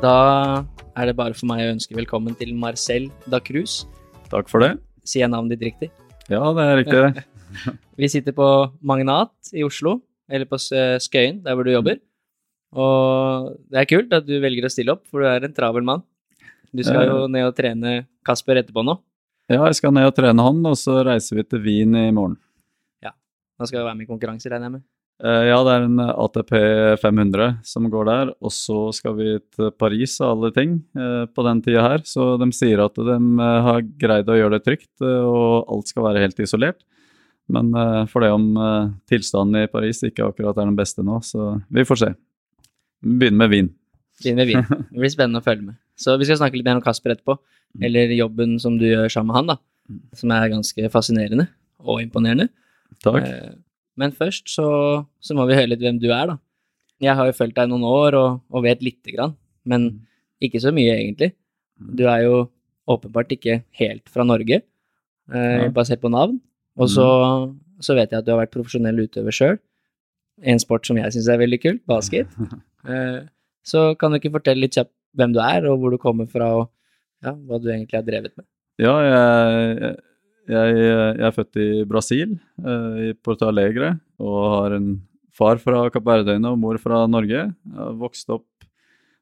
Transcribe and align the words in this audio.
Da 0.00 0.64
er 0.96 1.10
det 1.10 1.12
bare 1.18 1.36
for 1.36 1.44
meg 1.50 1.60
å 1.60 1.72
ønske 1.74 1.92
velkommen 1.92 2.32
til 2.40 2.54
Marcel 2.56 3.10
da 3.28 3.36
Cruz. 3.44 3.82
Takk 4.32 4.48
for 4.48 4.64
det. 4.64 4.70
Sier 5.04 5.26
jeg 5.26 5.32
navnet 5.34 5.58
ditt 5.58 5.66
riktig? 5.66 5.90
Ja, 6.32 6.40
det 6.56 6.64
er 6.64 6.78
riktig. 6.78 7.24
Vi 8.00 8.08
sitter 8.08 8.32
på 8.32 8.46
Magnat 8.80 9.50
i 9.52 9.60
Oslo, 9.66 9.98
eller 10.32 10.48
på 10.48 10.56
Skøyen, 10.56 11.42
der 11.44 11.52
hvor 11.52 11.68
du 11.68 11.74
jobber. 11.74 12.00
Og 12.72 13.50
det 13.68 13.82
er 13.82 13.90
kult 13.90 14.16
at 14.16 14.24
du 14.24 14.38
velger 14.40 14.64
å 14.64 14.72
stille 14.72 14.94
opp, 14.96 15.04
for 15.10 15.20
du 15.20 15.28
er 15.28 15.44
en 15.44 15.56
travel 15.58 15.84
mann. 15.84 16.06
Du 16.72 16.80
skal 16.86 17.04
jo 17.10 17.20
ned 17.28 17.50
og 17.50 17.58
trene 17.58 17.94
Kasper 18.24 18.62
etterpå 18.62 18.86
nå. 18.86 18.96
Ja, 19.52 19.66
jeg 19.66 19.82
skal 19.82 19.92
ned 19.92 20.08
og 20.08 20.16
trene 20.16 20.48
han, 20.48 20.64
og 20.64 20.78
så 20.80 21.02
reiser 21.04 21.42
vi 21.42 21.44
til 21.44 21.60
Wien 21.66 21.92
i 21.98 22.08
morgen. 22.08 22.38
Ja. 23.04 23.12
Han 23.60 23.68
skal 23.68 23.82
jo 23.82 23.88
være 23.90 24.00
med 24.00 24.08
i 24.08 24.12
konkurranse, 24.14 24.48
regner 24.48 24.70
jeg 24.70 24.78
med. 24.78 24.86
Eh, 25.20 25.46
Ja, 25.50 25.58
det 25.66 25.72
er 25.74 25.84
en 25.84 26.00
ATP 26.00 26.52
500 27.02 27.58
som 27.66 27.88
går 27.92 28.06
der, 28.08 28.30
og 28.40 28.52
så 28.54 28.88
skal 28.96 29.16
vi 29.18 29.34
til 29.52 29.72
Paris 29.76 30.16
og 30.22 30.30
alle 30.30 30.50
ting 30.56 30.78
eh, 30.96 31.26
på 31.28 31.44
den 31.44 31.60
tida 31.64 31.82
her. 31.84 32.04
Så 32.08 32.34
de 32.40 32.48
sier 32.56 32.80
at 32.84 32.96
de 32.96 33.16
eh, 33.18 33.58
har 33.66 33.84
greid 34.00 34.30
å 34.32 34.38
gjøre 34.38 34.56
det 34.56 34.64
trygt, 34.68 34.92
og 35.04 35.68
alt 35.68 35.92
skal 35.92 36.08
være 36.08 36.24
helt 36.24 36.40
isolert. 36.40 36.80
Men 37.50 37.72
for 38.06 38.22
det 38.22 38.28
om 38.30 38.44
tilstanden 39.10 39.64
i 39.64 39.70
Paris 39.72 40.04
ikke 40.06 40.22
akkurat 40.22 40.54
er 40.54 40.68
den 40.68 40.76
beste 40.78 41.02
nå, 41.02 41.16
så 41.26 41.56
vi 41.66 41.82
får 41.82 41.98
se. 41.98 42.10
Vi 43.02 43.16
begynner 43.18 43.40
med 43.40 43.50
vin. 43.50 43.70
Begynner 44.22 44.44
med 44.44 44.52
vin. 44.52 44.84
Det 44.92 45.00
blir 45.02 45.10
spennende 45.10 45.40
å 45.42 45.46
følge 45.48 45.66
med. 45.72 45.80
Så 45.98 46.14
vi 46.20 46.28
skal 46.28 46.38
snakke 46.38 46.60
litt 46.60 46.68
mer 46.68 46.78
om 46.78 46.84
Kasper 46.84 47.16
etterpå. 47.16 47.34
Eller 47.82 48.14
jobben 48.14 48.54
som 48.62 48.76
du 48.78 48.86
gjør 48.86 49.10
sammen 49.10 49.32
med 49.32 49.38
han, 49.40 49.50
da. 49.50 49.58
Som 50.14 50.30
er 50.36 50.52
ganske 50.52 50.92
fascinerende 50.94 51.48
og 51.82 52.04
imponerende. 52.04 52.46
Takk. 53.02 53.18
Eh, 53.26 53.50
Men 53.98 54.14
først 54.16 54.48
så, 54.52 54.68
så 55.20 55.36
må 55.36 55.46
vi 55.48 55.56
høre 55.58 55.72
litt 55.72 55.82
hvem 55.82 55.98
du 56.02 56.08
er, 56.12 56.34
da. 56.34 56.38
Jeg 57.00 57.16
har 57.16 57.28
jo 57.30 57.36
fulgt 57.36 57.56
deg 57.56 57.70
noen 57.70 57.86
år 57.88 58.16
og, 58.18 58.40
og 58.52 58.64
vet 58.66 58.82
lite 58.84 59.14
grann, 59.14 59.34
men 59.64 59.88
ikke 60.44 60.60
så 60.60 60.72
mye, 60.74 60.98
egentlig. 60.98 61.32
Du 61.80 62.04
er 62.08 62.26
jo 62.26 62.34
åpenbart 62.90 63.32
ikke 63.32 63.60
helt 63.80 64.08
fra 64.12 64.26
Norge, 64.26 64.60
eh, 65.32 65.66
basert 65.72 66.02
på 66.02 66.12
navn. 66.12 66.38
Og 66.80 66.88
så, 66.92 67.06
så 67.82 67.96
vet 67.96 68.12
jeg 68.12 68.20
at 68.20 68.26
du 68.26 68.32
har 68.34 68.42
vært 68.42 68.54
profesjonell 68.54 69.02
utøver 69.04 69.36
sjøl. 69.36 69.58
En 70.40 70.60
sport 70.60 70.88
som 70.88 70.96
jeg 71.00 71.12
syns 71.14 71.28
er 71.28 71.40
veldig 71.42 71.62
kult, 71.66 71.86
basket. 71.90 72.28
Eh, 72.80 73.26
så 73.60 73.90
kan 74.00 74.08
du 74.08 74.16
ikke 74.16 74.30
fortelle 74.32 74.64
litt 74.64 74.72
kjapt 74.72 74.88
hvem 75.20 75.34
du 75.34 75.40
er, 75.44 75.66
og 75.68 75.82
hvor 75.82 75.92
du 75.92 75.98
kommer 76.00 76.24
fra, 76.32 76.46
og 76.62 76.70
ja, 77.20 77.34
hva 77.34 77.58
du 77.60 77.66
egentlig 77.68 77.98
har 77.98 78.06
drevet 78.06 78.32
med? 78.38 78.46
Ja, 78.80 78.94
jeg, 79.04 79.90
jeg, 80.48 80.76
jeg 80.80 81.26
er 81.26 81.34
født 81.36 81.58
i 81.60 81.68
Brasil, 81.88 82.34
eh, 82.64 82.98
i 83.10 83.12
Porto 83.14 83.48
Alegre, 83.48 83.94
og 84.22 84.38
har 84.54 84.76
en 84.78 84.92
far 85.36 85.60
fra 85.62 85.86
Kapp 85.92 86.06
Verdøyene 86.06 86.50
og 86.52 86.58
mor 86.60 86.78
fra 86.82 87.04
Norge. 87.10 87.48
Jeg 87.50 87.76
har 87.76 87.98
vokst 88.00 88.30
opp 88.32 88.46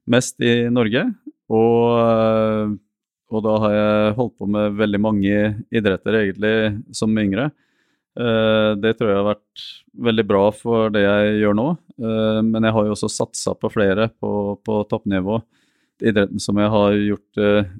mest 0.09 0.41
i 0.41 0.69
Norge, 0.73 1.05
og, 1.49 1.81
eh, 2.03 2.77
og 3.29 3.45
da 3.45 3.57
har 3.65 3.75
jeg 3.77 4.17
holdt 4.17 4.37
på 4.41 4.49
med 4.49 4.79
veldig 4.79 5.01
mange 5.05 5.41
idretter 5.75 6.23
egentlig 6.23 6.55
som 6.97 7.13
yngre. 7.19 7.51
Eh, 8.19 8.75
Det 8.81 8.97
tror 8.99 9.11
jeg 9.13 9.21
har 9.21 9.35
vært 9.35 9.67
veldig 10.09 10.27
bra 10.27 10.51
for 10.51 10.91
det 10.91 11.05
jeg 11.05 11.41
gjør 11.43 11.55
nå, 11.55 11.69
eh, 12.01 12.41
men 12.43 12.63
jeg 12.65 12.73
har 12.73 12.85
jo 12.89 12.97
også 12.97 13.11
satsa 13.13 13.55
på 13.55 13.71
flere 13.71 14.09
på, 14.19 14.59
på 14.65 14.81
toppnivå 14.89 15.43
idretten 16.05 16.43
som 16.43 16.59
jeg 16.61 16.71
har 16.73 16.97
gjort 16.97 17.41
uh, 17.43 17.71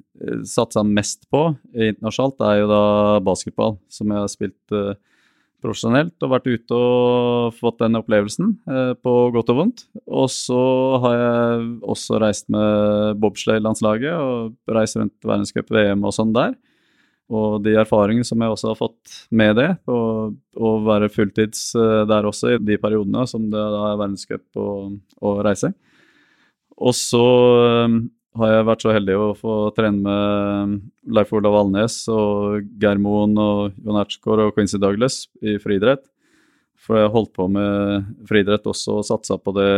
satsa 0.47 0.83
mest 0.85 1.25
på 1.31 1.49
internasjonalt, 1.73 2.41
er 2.45 2.63
jo 2.63 2.71
da 2.71 2.83
basketball, 3.25 3.77
som 3.91 4.11
jeg 4.11 4.23
har 4.23 4.31
spilt 4.31 4.75
uh, 4.75 4.95
profesjonelt 5.63 6.15
og 6.23 6.31
vært 6.31 6.47
ute 6.47 6.77
og 6.77 7.57
fått 7.59 7.81
den 7.83 7.99
opplevelsen, 7.99 8.53
uh, 8.69 8.93
på 8.99 9.15
godt 9.35 9.51
og 9.53 9.61
vondt. 9.61 9.85
Og 10.07 10.29
så 10.31 10.61
har 11.03 11.19
jeg 11.19 11.69
også 11.95 12.21
reist 12.23 12.49
med 12.53 13.19
bobsleigh-landslaget 13.23 14.15
og 14.15 14.75
reist 14.75 14.99
rundt 14.99 15.15
verdenscup, 15.25 15.71
VM 15.73 16.05
og 16.07 16.15
sånn 16.15 16.35
der. 16.35 16.55
Og 17.29 17.59
de 17.61 17.75
erfaringene 17.77 18.25
som 18.25 18.41
jeg 18.41 18.55
også 18.55 18.71
har 18.71 18.79
fått 18.79 19.17
med 19.29 19.59
det, 19.59 19.69
og, 19.91 20.37
å 20.59 20.71
være 20.87 21.11
fulltids 21.13 21.69
uh, 21.77 22.01
der 22.09 22.27
også 22.27 22.55
i 22.55 22.63
de 22.63 22.79
periodene 22.81 23.27
som 23.29 23.45
det 23.51 23.67
da 23.75 23.83
er 23.91 24.01
verdenscup 24.01 24.59
og, 24.59 24.97
og 25.21 25.43
reise. 25.45 25.73
Og 26.79 26.95
så 26.95 27.25
um, 27.85 27.99
har 28.39 28.53
jeg 28.53 28.67
vært 28.69 28.85
så 28.85 28.93
heldig 28.95 29.17
å 29.19 29.27
få 29.37 29.55
trene 29.75 29.99
med 30.05 30.77
Leif 31.15 31.33
Olav 31.35 31.57
Alnes 31.59 32.01
og 32.13 32.63
Geir 32.79 33.01
og 33.03 33.35
Jon 33.83 33.99
Ertsgaard 33.99 34.45
og 34.45 34.55
Quincy 34.55 34.79
Douglas 34.79 35.25
i 35.43 35.57
friidrett. 35.61 36.05
For 36.79 37.01
jeg 37.01 37.11
holdt 37.11 37.33
på 37.35 37.49
med 37.51 38.07
friidrett 38.29 38.67
også 38.69 39.01
og 39.01 39.07
satsa 39.07 39.35
på 39.41 39.51
det 39.57 39.71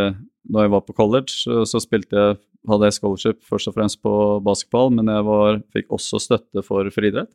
da 0.52 0.66
jeg 0.66 0.74
var 0.74 0.84
på 0.86 0.94
college. 0.94 1.34
Så 1.66 1.82
spilte 1.82 2.18
jeg, 2.18 2.38
hadde 2.70 2.88
jeg 2.88 2.98
scholarship 3.00 3.42
først 3.50 3.72
og 3.72 3.78
fremst 3.78 4.02
på 4.06 4.14
basketball, 4.46 4.92
men 4.94 5.10
jeg 5.10 5.26
var, 5.26 5.62
fikk 5.74 5.90
også 5.98 6.22
støtte 6.22 6.64
for 6.66 6.86
friidrett. 6.94 7.32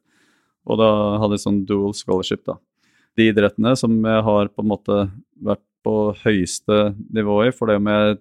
Og 0.67 0.79
da 0.79 0.91
hadde 1.23 1.39
jeg 1.39 1.47
sånn 1.47 1.65
dual 1.67 1.95
scholarship, 1.95 2.45
da. 2.47 2.59
De 3.17 3.31
idrettene 3.31 3.73
som 3.79 3.95
jeg 3.97 4.23
har 4.27 4.51
på 4.53 4.63
en 4.63 4.71
måte 4.71 4.97
vært 5.43 5.65
på 5.87 5.97
høyeste 6.25 6.93
nivå 7.15 7.41
i, 7.47 7.53
for 7.55 7.71
det 7.71 7.79
om 7.81 7.91
jeg 7.91 8.19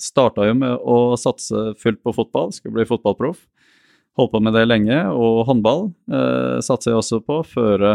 starta 0.00 0.46
jo 0.48 0.56
med 0.58 0.74
å 0.84 0.96
satse 1.20 1.72
fullt 1.80 2.02
på 2.04 2.12
fotball, 2.16 2.52
skulle 2.52 2.76
bli 2.78 2.88
fotballproff. 2.88 3.40
Holdt 4.16 4.32
på 4.32 4.40
med 4.40 4.54
det 4.56 4.64
lenge, 4.68 4.96
og 5.12 5.42
håndball 5.48 5.90
eh, 6.08 6.58
satser 6.64 6.92
jeg 6.94 7.00
også 7.02 7.18
på 7.24 7.40
før 7.44 7.86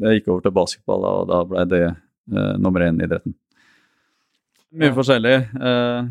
jeg 0.00 0.18
gikk 0.20 0.28
over 0.30 0.44
til 0.44 0.54
basketball, 0.56 1.06
og 1.08 1.30
da 1.30 1.38
ble 1.48 1.64
det 1.70 1.84
eh, 1.88 2.56
nummer 2.60 2.84
én-idretten. 2.86 3.34
Mye 4.76 4.90
Ja. 4.92 4.96
forskjellig. 4.96 5.36
Eh, 5.56 6.10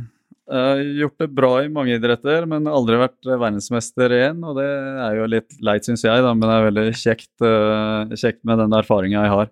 jeg 0.50 0.66
har 0.66 0.80
gjort 0.98 1.22
det 1.22 1.28
bra 1.38 1.52
i 1.62 1.70
mange 1.70 1.94
idretter, 1.94 2.48
men 2.50 2.66
aldri 2.66 2.98
vært 2.98 3.22
verdensmester 3.30 4.10
igjen, 4.18 4.42
og 4.44 4.58
det 4.58 4.66
er 5.06 5.20
jo 5.20 5.28
litt 5.30 5.54
leit, 5.62 5.86
syns 5.86 6.02
jeg, 6.04 6.24
da, 6.26 6.34
men 6.34 6.50
det 6.50 6.56
er 6.56 6.68
veldig 6.72 6.86
kjekt, 6.98 7.32
eh, 7.46 8.16
kjekt 8.18 8.42
med 8.50 8.58
den 8.64 8.74
erfaringa 8.74 9.22
jeg 9.28 9.34
har, 9.36 9.52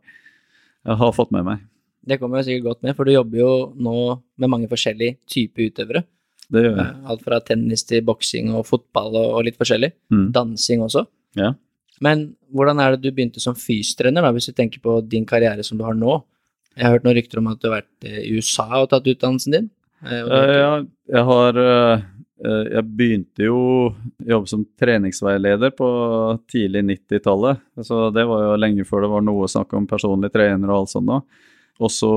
jeg 0.89 0.97
har 1.03 1.13
fått 1.13 1.31
med 1.35 1.45
meg. 1.45 1.61
Det 2.07 2.17
kommer 2.21 2.39
jo 2.39 2.47
sikkert 2.47 2.69
godt 2.69 2.85
med, 2.85 2.95
for 2.95 3.07
du 3.07 3.11
jobber 3.13 3.41
jo 3.41 3.51
nå 3.75 3.97
med 4.39 4.51
mange 4.51 4.69
forskjellige 4.71 5.17
typer 5.27 5.67
utøvere. 5.67 6.03
Det 6.47 6.63
gjør 6.63 6.77
jeg. 6.79 6.91
Alt 7.11 7.23
fra 7.25 7.39
tennis 7.43 7.83
til 7.87 8.03
boksing 8.07 8.53
og 8.55 8.63
fotball 8.69 9.17
og, 9.19 9.39
litt 9.47 9.57
forskjellig. 9.59 9.91
Mm. 10.13 10.27
Dansing 10.35 10.83
også. 10.85 11.03
Ja. 11.39 11.51
Men 12.03 12.29
hvordan 12.55 12.79
er 12.79 12.95
det 12.95 13.03
du 13.03 13.11
begynte 13.11 13.41
som 13.43 13.57
fystrener, 13.57 14.23
da, 14.23 14.31
hvis 14.35 14.47
du 14.47 14.55
tenker 14.55 14.79
på 14.83 14.99
din 15.03 15.25
karriere 15.27 15.65
som 15.65 15.79
du 15.79 15.83
har 15.83 15.97
nå? 15.97 16.21
Jeg 16.77 16.85
har 16.85 16.93
hørt 16.95 17.07
noen 17.07 17.17
rykter 17.17 17.41
om 17.41 17.49
at 17.51 17.59
du 17.59 17.67
har 17.67 17.79
vært 17.79 18.07
eh, 18.07 18.21
i 18.21 18.37
USA 18.37 18.67
og 18.83 18.91
tatt 18.93 19.09
utdannelsen 19.09 19.57
din. 19.57 19.67
Eh, 20.05 20.21
Eh, 20.21 20.53
ja, 20.61 20.71
jeg 21.09 21.27
har 21.27 21.63
Jeg 22.37 22.83
begynte 22.85 23.47
jo 23.47 23.55
å 23.57 23.85
jobbe 24.29 24.45
som 24.45 24.61
treningsveileder 24.77 25.71
på 25.73 25.87
tidlig 26.45 26.83
90-tallet. 26.85 27.63
Så 27.81 28.11
det 28.13 28.27
var 28.29 28.43
jo 28.43 28.59
lenge 28.61 28.85
før 28.85 29.01
det 29.01 29.09
var 29.09 29.23
noe 29.25 29.47
snakk 29.49 29.73
om 29.73 29.87
personlig 29.89 30.29
trener 30.29 30.69
og 30.69 30.83
alt 30.83 30.91
sånt. 30.91 31.09
da. 31.09 31.46
Og 31.77 31.93
så 31.93 32.09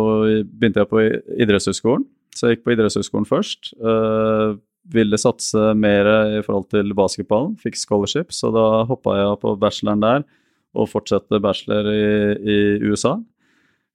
begynte 0.46 0.82
jeg 0.82 0.90
på 0.90 1.04
idrettshøyskolen. 1.44 2.06
Så 2.36 2.48
jeg 2.48 2.58
gikk 2.58 2.66
på 2.66 2.74
idrettshøyskolen 2.74 3.28
først. 3.28 3.72
Uh, 3.82 4.56
ville 4.90 5.18
satse 5.20 5.72
mer 5.76 6.08
i 6.38 6.42
forhold 6.44 6.70
til 6.72 6.94
basketballen. 6.96 7.56
Fikk 7.60 7.76
scholarship, 7.78 8.32
så 8.32 8.50
da 8.54 8.66
hoppa 8.88 9.18
jeg 9.18 9.40
på 9.42 9.56
bacheloren 9.60 10.04
der 10.04 10.24
og 10.78 10.88
fortsatte 10.90 11.40
bachelor 11.42 11.88
i, 11.90 12.04
i 12.40 12.58
USA. 12.86 13.16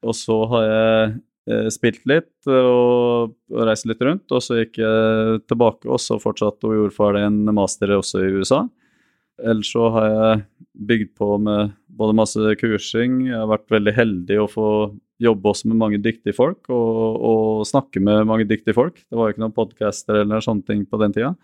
Og 0.06 0.16
så 0.18 0.38
har 0.52 0.66
jeg 0.66 1.14
eh, 1.50 1.70
spilt 1.74 2.04
litt 2.10 2.50
og, 2.52 3.36
og 3.54 3.62
reist 3.68 3.88
litt 3.90 4.04
rundt, 4.06 4.28
og 4.30 4.44
så 4.44 4.60
gikk 4.60 4.82
jeg 4.84 5.40
tilbake 5.50 5.90
og 5.90 6.02
så 6.04 6.20
fortsatte 6.22 6.68
og 6.68 6.76
gjorde 6.78 6.98
ferdig 6.98 7.24
en 7.26 7.40
master 7.56 7.96
også 7.98 8.26
i 8.26 8.34
USA. 8.36 8.66
Ellers 9.44 9.72
så 9.74 9.90
har 9.96 10.12
jeg 10.12 10.44
bygd 10.92 11.16
på 11.20 11.32
med 11.44 11.74
både 11.96 12.16
masse 12.16 12.56
kursing, 12.60 13.26
jeg 13.30 13.40
har 13.40 13.50
vært 13.52 13.72
veldig 13.72 13.96
heldig 13.96 14.40
å 14.44 14.52
få 14.52 14.70
jobbe 15.22 15.52
også 15.52 15.70
med 15.72 15.80
mange 15.80 16.00
dyktige 16.04 16.36
folk 16.36 16.68
og, 16.74 17.20
og 17.30 17.68
snakke 17.68 18.02
med 18.04 18.26
mange 18.28 18.48
dyktige 18.50 18.76
folk. 18.76 18.98
Det 19.00 19.16
var 19.16 19.30
jo 19.30 19.36
ikke 19.36 19.44
noen 19.46 19.56
podcaster 19.56 20.24
eller 20.24 20.44
sånne 20.44 20.66
ting 20.68 20.82
på 20.90 21.00
den 21.02 21.16
tida. 21.16 21.36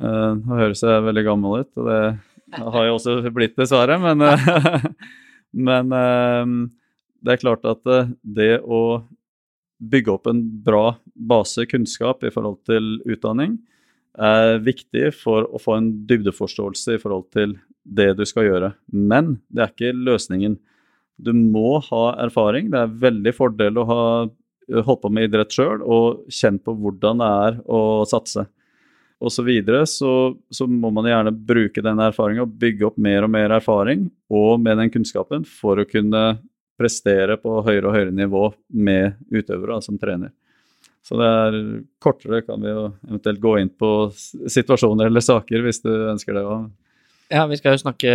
Uh, 0.00 0.38
nå 0.38 0.60
høres 0.60 0.84
veldig 0.86 1.24
gammel 1.26 1.64
ut, 1.64 1.72
og 1.76 1.88
det 1.90 2.02
har 2.60 2.86
jeg 2.86 2.94
også 2.94 3.32
blitt, 3.34 3.56
dessverre. 3.58 3.98
Men, 4.02 4.22
eh, 4.26 4.86
men 5.68 5.96
eh, 5.96 6.54
det 7.22 7.34
er 7.34 7.42
klart 7.42 7.66
at 7.68 7.90
eh, 7.90 8.12
det 8.22 8.54
å 8.62 9.02
bygge 9.82 10.14
opp 10.14 10.28
en 10.30 10.42
bra 10.62 10.96
base 11.14 11.66
kunnskap 11.70 12.22
i 12.22 12.30
forhold 12.30 12.60
til 12.68 13.00
utdanning 13.02 13.58
er 14.12 14.60
viktig 14.62 15.08
for 15.16 15.48
å 15.48 15.58
få 15.58 15.78
en 15.78 15.88
dybdeforståelse 16.06 16.98
i 16.98 17.00
forhold 17.02 17.30
til 17.34 17.56
det 17.82 18.12
du 18.18 18.26
skal 18.28 18.46
gjøre. 18.46 18.74
Men 18.92 19.38
det 19.48 19.64
er 19.64 19.72
ikke 19.72 19.96
løsningen. 19.96 20.58
Du 21.16 21.32
må 21.36 21.78
ha 21.90 22.04
erfaring. 22.24 22.70
Det 22.72 22.80
er 22.80 22.96
veldig 23.08 23.34
fordel 23.36 23.80
å 23.80 23.88
ha 23.88 24.02
holdt 24.86 25.02
på 25.02 25.10
med 25.12 25.28
idrett 25.28 25.52
sjøl 25.54 25.82
og 25.82 26.26
kjent 26.32 26.62
på 26.64 26.74
hvordan 26.78 27.22
det 27.22 27.30
er 27.46 27.58
å 27.66 27.80
satse. 28.08 28.46
Og 29.22 29.30
så 29.30 29.44
videre 29.46 29.84
så, 29.86 30.34
så 30.50 30.66
må 30.66 30.90
man 30.94 31.06
gjerne 31.06 31.34
bruke 31.34 31.82
den 31.84 32.00
erfaringa 32.02 32.42
og 32.46 32.54
bygge 32.58 32.88
opp 32.88 32.96
mer 32.98 33.26
og 33.26 33.30
mer 33.30 33.54
erfaring 33.58 34.08
og 34.32 34.62
med 34.62 34.80
den 34.80 34.90
kunnskapen 34.90 35.46
for 35.46 35.78
å 35.78 35.86
kunne 35.86 36.24
prestere 36.80 37.36
på 37.38 37.60
høyere 37.62 37.86
og 37.86 37.94
høyere 37.94 38.14
nivå 38.16 38.48
med 38.74 39.20
utøvere 39.30 39.78
som 39.84 39.98
trener. 40.00 40.32
Så 41.06 41.18
det 41.18 41.28
er 41.28 41.58
kortere, 42.02 42.42
kan 42.46 42.62
vi 42.62 42.70
jo 42.70 42.86
eventuelt 43.08 43.42
gå 43.42 43.56
inn 43.60 43.70
på 43.78 43.90
situasjoner 44.14 45.10
eller 45.10 45.22
saker 45.22 45.64
hvis 45.66 45.82
du 45.82 45.90
ønsker 45.90 46.38
det. 46.38 46.42
Ja, 47.32 47.46
vi 47.50 47.58
skal 47.58 47.76
jo 47.76 47.82
snakke 47.82 48.14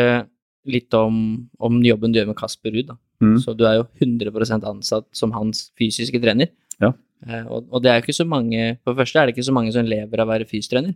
litt 0.72 0.94
om, 0.98 1.18
om 1.64 1.82
jobben 1.86 2.14
du 2.14 2.20
gjør 2.20 2.32
med 2.32 2.40
Kasper 2.40 2.74
Ruud. 2.76 2.94
Mm. 3.24 3.36
Så 3.42 3.56
du 3.58 3.66
er 3.68 3.80
jo 3.80 3.88
100 3.98 4.62
ansatt 4.70 5.08
som 5.16 5.34
hans 5.36 5.70
fysiske 5.80 6.22
trener. 6.24 6.52
Ja. 6.84 6.94
Eh, 7.26 7.44
og, 7.46 7.68
og, 7.72 7.82
det 7.84 7.92
er 7.92 7.98
jo 7.98 8.06
ikke 8.06 8.14
så 8.14 8.28
mange 8.30 8.76
For 8.84 8.94
det 8.94 9.00
første 9.00 9.18
er 9.18 9.26
det 9.26 9.34
ikke 9.34 9.48
så 9.48 9.54
mange 9.56 9.72
som 9.74 9.88
lever 9.90 10.22
av 10.22 10.28
å 10.28 10.34
være 10.36 10.50
fysiotrener. 10.50 10.94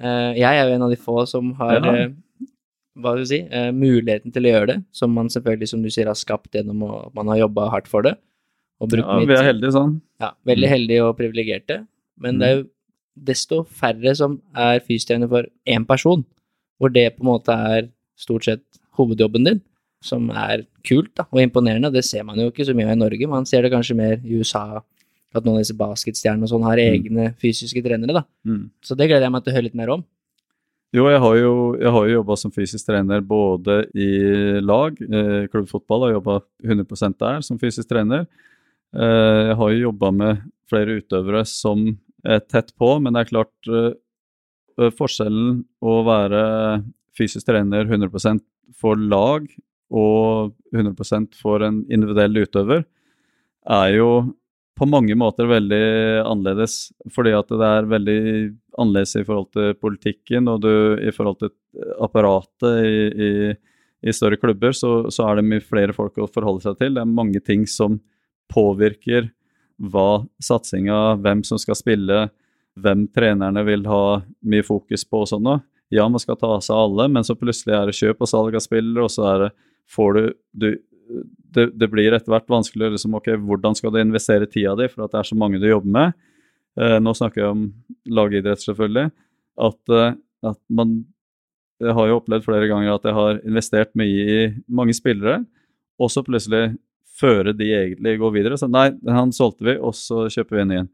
Eh, 0.00 0.40
jeg 0.40 0.48
er 0.48 0.64
jo 0.64 0.76
en 0.78 0.86
av 0.86 0.92
de 0.92 1.00
få 1.00 1.26
som 1.28 1.52
har 1.58 1.76
ja. 1.76 1.92
eh, 1.92 2.14
hva 3.02 3.12
skal 3.12 3.24
du 3.24 3.28
si, 3.28 3.40
eh, 3.44 3.70
muligheten 3.76 4.32
til 4.32 4.46
å 4.46 4.52
gjøre 4.52 4.68
det, 4.72 4.78
som 4.96 5.12
man 5.16 5.30
selvfølgelig, 5.32 5.68
som 5.68 5.84
du 5.84 5.90
sier, 5.92 6.08
har 6.08 6.18
skapt 6.18 6.56
gjennom 6.56 6.84
at 6.88 7.14
man 7.16 7.30
har 7.32 7.44
jobba 7.44 7.70
hardt 7.72 7.88
for 7.88 8.04
det 8.04 8.16
ja, 8.82 9.18
vi 9.22 9.34
er 9.36 9.46
heldige 9.46 9.74
sånn. 9.76 9.96
Ja, 10.22 10.32
veldig 10.48 10.66
mm. 10.66 10.72
heldige 10.72 11.06
og 11.06 11.16
privilegerte. 11.18 11.76
Men 12.22 12.34
mm. 12.34 12.40
det 12.40 12.48
er 12.48 12.56
jo 12.56 12.62
desto 13.28 13.60
færre 13.68 14.14
som 14.18 14.38
er 14.58 14.82
fysiotrener 14.82 15.30
for 15.30 15.46
én 15.68 15.86
person, 15.86 16.24
hvor 16.80 16.92
det 16.92 17.12
på 17.16 17.22
en 17.22 17.30
måte 17.30 17.54
er 17.54 17.90
stort 18.18 18.48
sett 18.48 18.64
hovedjobben 18.98 19.46
din, 19.48 19.60
som 20.02 20.30
er 20.34 20.64
kult 20.86 21.12
da, 21.18 21.26
og 21.30 21.42
imponerende. 21.42 21.92
Det 21.94 22.04
ser 22.06 22.26
man 22.26 22.40
jo 22.40 22.50
ikke 22.50 22.66
så 22.68 22.74
mye 22.76 22.88
av 22.90 22.96
i 22.96 23.02
Norge, 23.02 23.30
man 23.30 23.46
ser 23.48 23.64
det 23.64 23.72
kanskje 23.74 23.98
mer 23.98 24.18
i 24.20 24.40
USA, 24.40 24.82
at 25.32 25.44
noen 25.46 25.60
av 25.60 25.64
disse 25.64 25.78
basketstjernene 25.78 26.48
og 26.48 26.52
sånn 26.52 26.66
har 26.66 26.80
mm. 26.80 26.96
egne 26.96 27.28
fysiske 27.40 27.82
trenere, 27.84 28.20
da. 28.20 28.24
Mm. 28.48 28.66
Så 28.84 28.98
det 28.98 29.08
gleder 29.08 29.28
jeg 29.28 29.34
meg 29.34 29.44
til 29.44 29.52
å 29.52 29.56
høre 29.56 29.68
litt 29.68 29.78
mer 29.78 29.94
om. 29.94 30.04
Jo, 30.92 31.06
jeg 31.08 31.22
har 31.24 31.36
jo, 31.38 31.52
jeg 31.80 31.88
jo 31.88 32.16
jobba 32.18 32.36
som 32.36 32.52
fysisk 32.52 32.84
trener 32.84 33.22
både 33.24 33.78
i 33.96 34.10
lag, 34.60 34.98
eh, 35.00 35.46
klubbfotball, 35.48 36.04
har 36.04 36.18
jobba 36.18 36.34
100% 36.60 37.16
der 37.22 37.40
som 37.46 37.60
fysisk 37.60 37.88
trener. 37.88 38.26
Eh, 38.92 39.40
jeg 39.48 39.56
har 39.56 39.70
jo 39.72 39.84
jobba 39.86 40.10
med 40.12 40.42
flere 40.68 40.98
utøvere 41.00 41.46
som 41.48 41.86
er 42.28 42.44
tett 42.44 42.74
på, 42.76 42.90
men 43.00 43.16
det 43.16 43.22
er 43.22 43.30
klart 43.30 43.72
eh, 43.72 44.90
forskjellen 44.98 45.62
å 45.80 45.96
være 46.04 46.42
fysisk 47.18 47.46
trener 47.48 47.88
100% 47.88 48.42
for 48.78 48.96
lag 48.96 49.46
og 49.92 50.52
100% 50.72 51.36
for 51.36 51.64
en 51.66 51.82
individuell 51.92 52.44
utøver, 52.44 52.86
er 53.68 53.90
jo 53.94 54.08
på 54.78 54.88
mange 54.88 55.14
måter 55.18 55.46
veldig 55.50 55.82
annerledes. 56.24 56.92
Fordi 57.12 57.34
at 57.36 57.50
det 57.52 57.68
er 57.68 57.90
veldig 57.90 58.20
annerledes 58.80 59.14
i 59.20 59.26
forhold 59.26 59.50
til 59.54 59.76
politikken 59.80 60.48
og 60.50 60.62
du, 60.64 60.72
i 60.96 61.12
forhold 61.14 61.42
til 61.42 61.52
apparatet 62.02 62.88
i, 62.88 62.96
i, 63.12 63.30
i 64.08 64.16
større 64.16 64.40
klubber, 64.40 64.74
så, 64.76 65.10
så, 65.12 65.28
er 65.28 65.38
det 65.38 65.48
mye 65.50 65.64
flere 65.64 65.94
folk 65.96 66.18
å 66.18 66.30
forholde 66.30 66.64
seg 66.64 66.80
til. 66.80 66.96
Det 66.96 67.04
er 67.04 67.16
mange 67.20 67.42
ting 67.44 67.66
som 67.68 68.00
påvirker 68.52 69.30
hva 69.82 70.24
satsinga, 70.42 71.18
hvem 71.22 71.42
som 71.46 71.60
skal 71.60 71.78
spille, 71.78 72.24
hvem 72.80 73.06
trenerne 73.12 73.64
vil 73.66 73.84
ha 73.90 74.22
mye 74.48 74.64
fokus 74.64 75.04
på 75.08 75.24
og 75.24 75.30
sånn 75.30 75.46
noe. 75.46 75.62
Ja, 75.92 76.06
man 76.08 76.22
skal 76.22 76.38
ta 76.40 76.54
seg 76.64 76.72
av 76.72 76.86
alle, 76.86 77.08
men 77.12 77.26
så 77.26 77.36
plutselig 77.36 77.74
er 77.76 77.90
det 77.90 77.98
kjøp 77.98 78.24
og 78.24 78.30
salg 78.30 78.56
av 78.56 78.64
spillere, 78.64 79.04
og 79.04 79.12
så 79.12 79.26
er 79.28 79.42
det 79.44 79.50
får 79.92 80.16
du, 80.16 80.22
du 80.56 80.68
det, 81.52 81.66
det, 81.76 81.88
blir 81.92 82.14
etter 82.16 82.32
hvert 82.32 82.48
vanskeligere 82.48 82.96
liksom, 82.96 83.16
ok, 83.18 83.34
hvordan 83.44 83.76
skal 83.76 83.92
du 83.92 84.00
investere 84.00 84.48
tida 84.48 84.72
di 84.78 84.88
for 84.88 85.04
at 85.04 85.12
det 85.12 85.20
er 85.20 85.28
så 85.28 85.36
mange 85.36 85.60
du 85.60 85.66
jobber 85.68 85.92
med. 85.92 86.14
Eh, 86.80 86.98
nå 87.02 87.12
snakker 87.16 87.42
jeg 87.42 87.52
om 87.52 87.66
lagidrett, 88.08 88.62
selvfølgelig. 88.62 89.10
At, 89.68 89.80
eh, 89.92 90.14
at 90.48 90.60
man 90.72 91.02
Jeg 91.82 91.96
har 91.98 92.06
jo 92.06 92.16
opplevd 92.20 92.44
flere 92.46 92.66
ganger 92.70 92.92
at 92.92 93.06
jeg 93.08 93.14
har 93.16 93.38
investert 93.42 93.90
mye 93.98 94.18
i 94.22 94.42
mange 94.70 94.94
spillere, 94.94 95.40
og 95.98 96.12
så 96.14 96.22
plutselig 96.22 96.76
føre 97.18 97.50
de 97.58 97.72
egentlig 97.74 98.20
går 98.20 98.32
videre. 98.36 98.58
Så 98.60 98.68
nei, 98.70 98.92
han 99.10 99.32
solgte 99.34 99.66
vi, 99.66 99.74
og 99.82 99.90
så 99.98 100.28
kjøper 100.30 100.56
vi 100.56 100.60
en 100.62 100.70
ny 100.70 100.76
en. 100.84 100.90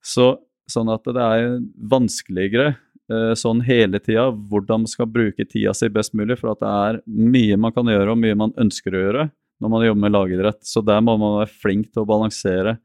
Så, 0.00 0.30
sånn 0.72 0.88
at 0.88 1.04
det 1.04 1.20
er 1.20 1.58
vanskeligere 1.76 2.70
sånn 3.10 3.60
hele 3.66 3.98
tida 4.00 4.28
hvordan 4.30 4.84
man 4.84 4.90
skal 4.90 5.08
bruke 5.10 5.44
tida 5.44 5.74
si 5.74 5.88
best 5.92 6.14
mulig, 6.16 6.38
for 6.40 6.52
at 6.52 6.60
det 6.62 6.70
er 6.70 7.00
mye 7.06 7.56
man 7.60 7.74
kan 7.74 7.90
gjøre, 7.90 8.14
og 8.14 8.20
mye 8.22 8.36
man 8.38 8.54
ønsker 8.62 8.94
å 8.94 9.02
gjøre 9.02 9.24
når 9.62 9.72
man 9.72 9.84
jobber 9.86 10.02
med 10.04 10.14
lagidrett. 10.14 10.60
Så 10.66 10.82
der 10.86 11.02
må 11.04 11.16
man 11.20 11.40
være 11.40 11.60
flink 11.62 11.90
til 11.90 12.02
å 12.02 12.08
balansere 12.08 12.76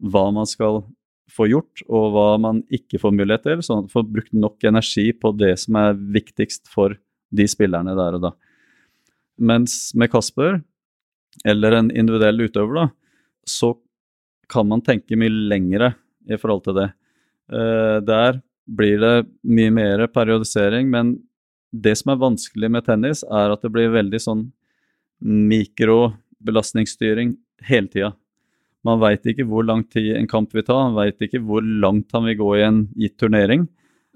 hva 0.00 0.24
man 0.34 0.48
skal 0.48 0.82
få 1.30 1.46
gjort, 1.50 1.82
og 1.86 2.14
hva 2.14 2.28
man 2.42 2.62
ikke 2.74 3.00
får 3.02 3.14
mulighet 3.14 3.46
til, 3.46 3.62
sånn 3.62 3.82
at 3.82 3.88
man 3.88 3.94
får 3.94 4.06
brukt 4.16 4.34
nok 4.34 4.66
energi 4.66 5.10
på 5.14 5.32
det 5.38 5.52
som 5.62 5.78
er 5.78 5.98
viktigst 6.18 6.70
for 6.72 6.96
de 7.30 7.46
spillerne 7.50 7.94
der 7.98 8.18
og 8.18 8.24
da. 8.26 8.32
Mens 9.40 9.92
med 9.96 10.10
Kasper 10.12 10.58
eller 11.46 11.76
en 11.78 11.90
individuell 11.94 12.42
utøver, 12.42 12.74
da, 12.76 12.86
så 13.46 13.74
kan 14.50 14.66
man 14.68 14.82
tenke 14.84 15.18
mye 15.18 15.30
lengre 15.30 15.92
i 16.28 16.38
forhold 16.40 16.64
til 16.66 16.76
det. 16.80 16.88
Uh, 17.50 17.98
der 18.02 18.40
blir 18.66 18.98
det 19.02 19.26
mye 19.42 19.70
mer 19.74 20.06
periodisering, 20.12 20.90
men 20.90 21.16
det 21.70 21.96
som 21.98 22.10
er 22.12 22.22
vanskelig 22.22 22.70
med 22.72 22.84
tennis, 22.86 23.24
er 23.24 23.50
at 23.52 23.62
det 23.62 23.72
blir 23.72 23.92
veldig 23.94 24.20
sånn 24.22 24.52
mikrobelastningsstyring 25.20 27.36
hele 27.68 27.88
tida. 27.92 28.12
Man 28.86 29.00
veit 29.02 29.26
ikke 29.28 29.44
hvor 29.48 29.64
lang 29.66 29.84
tid 29.92 30.16
en 30.16 30.28
kamp 30.30 30.54
vil 30.56 30.64
ta, 30.64 30.88
man 30.88 30.96
veit 30.96 31.20
ikke 31.22 31.42
hvor 31.44 31.62
langt 31.62 32.12
han 32.16 32.24
vil 32.28 32.38
gå 32.40 32.54
i 32.56 32.64
en 32.64 32.88
gitt 32.98 33.18
turnering. 33.20 33.68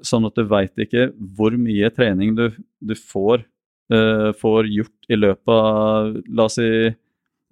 Sånn 0.05 0.27
at 0.27 0.37
du 0.39 0.45
veit 0.49 0.79
ikke 0.81 1.11
hvor 1.37 1.53
mye 1.61 1.91
trening 1.95 2.35
du, 2.39 2.49
du 2.81 2.95
får, 2.97 3.45
uh, 3.93 4.33
får 4.41 4.67
gjort 4.73 5.13
i 5.13 5.17
løpet 5.21 5.55
av 5.55 6.17
la 6.27 6.45
oss 6.49 6.57
si 6.59 6.71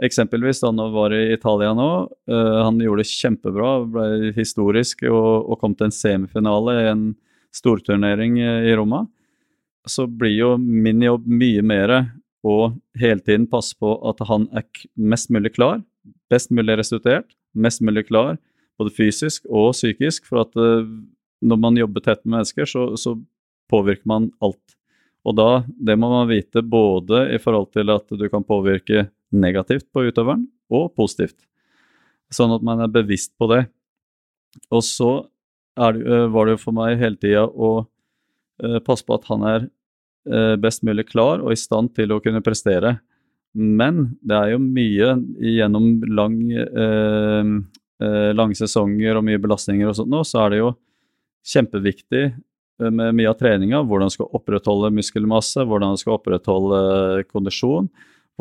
Eksempelvis 0.03 0.61
da 0.63 0.73
han 0.73 0.81
var 0.95 1.15
i 1.15 1.33
Italia 1.33 1.73
nå. 1.79 1.91
Uh, 2.31 2.63
han 2.65 2.81
gjorde 2.83 3.05
det 3.05 3.13
kjempebra, 3.13 3.73
ble 3.87 4.33
historisk 4.37 5.05
og, 5.07 5.47
og, 5.47 5.59
kom 5.61 5.77
til 5.79 5.89
en 5.89 5.95
semifinale 5.95 6.75
i 6.81 6.89
en 6.91 7.05
storturnering 7.55 8.41
i 8.43 8.75
Roma. 8.79 9.05
Så 9.87 10.07
blir 10.07 10.35
jo 10.35 10.51
min 10.59 11.03
jobb 11.05 11.27
mye 11.29 11.63
mer 11.63 11.95
å 12.43 12.57
hele 12.99 13.23
tiden 13.23 13.47
passe 13.51 13.77
på 13.79 13.95
at 14.09 14.23
han 14.27 14.49
er 14.57 14.67
mest 14.99 15.31
mulig 15.31 15.55
klar, 15.55 15.83
best 16.33 16.51
mulig 16.55 16.81
restituert, 16.81 17.29
mest 17.55 17.83
mulig 17.85 18.09
klar, 18.09 18.39
både 18.81 18.95
fysisk 18.97 19.47
og 19.51 19.71
psykisk. 19.77 20.27
For 20.27 20.43
at 20.43 20.59
uh, 20.59 20.83
når 21.43 21.63
man 21.63 21.79
jobber 21.79 22.03
tett 22.03 22.25
med 22.25 22.41
mennesker, 22.41 22.67
så, 22.67 22.93
så 22.99 23.17
påvirker 23.71 24.09
man 24.09 24.31
alt. 24.43 24.79
Og 25.23 25.37
da, 25.39 25.63
det 25.79 25.95
må 26.01 26.11
man 26.11 26.31
vite 26.31 26.65
både 26.67 27.29
i 27.35 27.39
forhold 27.43 27.71
til 27.75 27.93
at 27.95 28.09
du 28.19 28.27
kan 28.31 28.43
påvirke 28.47 29.07
negativt 29.33 29.89
på 29.93 30.07
utøveren, 30.09 30.47
og 30.73 30.93
positivt. 30.97 31.37
Sånn 32.33 32.53
at 32.55 32.65
man 32.65 32.81
er 32.81 32.93
bevisst 32.93 33.35
på 33.41 33.49
det. 33.53 33.67
Og 34.73 34.85
så 34.85 35.13
det, 35.77 36.05
eh, 36.05 36.27
var 36.29 36.47
det 36.47 36.57
jo 36.57 36.65
for 36.67 36.77
meg 36.77 37.01
hele 37.01 37.17
tida 37.17 37.47
å 37.47 37.71
uh, 38.63 38.79
passe 38.85 39.05
på 39.07 39.17
at 39.17 39.25
han 39.31 39.45
er 39.49 39.65
uh, 40.29 40.57
best 40.61 40.85
mulig 40.85 41.07
klar 41.09 41.41
og 41.41 41.53
i 41.55 41.59
stand 41.59 41.95
til 41.97 42.13
å 42.13 42.21
kunne 42.21 42.45
prestere. 42.45 42.99
Men 43.57 44.19
det 44.21 44.37
er 44.37 44.53
jo 44.53 44.63
mye 44.65 45.15
gjennom 45.45 45.89
lang, 46.09 46.37
eh, 46.57 48.31
lange 48.33 48.57
sesonger 48.57 49.19
og 49.19 49.27
mye 49.27 49.41
belastninger 49.45 49.91
og 49.91 49.99
sånt 49.99 50.09
nå, 50.09 50.23
så 50.25 50.47
er 50.47 50.55
det 50.55 50.61
jo 50.63 50.71
kjempeviktig 51.53 52.23
med 52.81 53.13
mye 53.19 53.29
av 53.29 53.37
treninga 53.37 53.83
hvordan 53.85 54.09
man 54.09 54.15
skal 54.15 54.33
opprettholde 54.39 54.95
muskelmasse, 54.97 55.67
hvordan 55.69 55.93
man 55.93 56.01
skal 56.01 56.17
opprettholde 56.17 56.81
kondisjon 57.29 57.91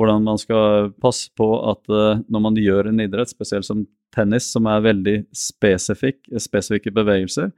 hvordan 0.01 0.25
man 0.25 0.39
skal 0.41 0.91
passe 1.01 1.29
på 1.37 1.47
at 1.71 1.91
uh, 1.91 2.21
når 2.31 2.43
man 2.47 2.59
gjør 2.59 2.89
en 2.89 3.01
idrett, 3.03 3.31
spesielt 3.31 3.67
som 3.67 3.85
tennis, 4.15 4.49
som 4.51 4.67
er 4.67 4.83
veldig 4.83 5.17
spesifikk, 5.35 6.23
spesifikke 6.41 6.93
bevegelser, 6.95 7.51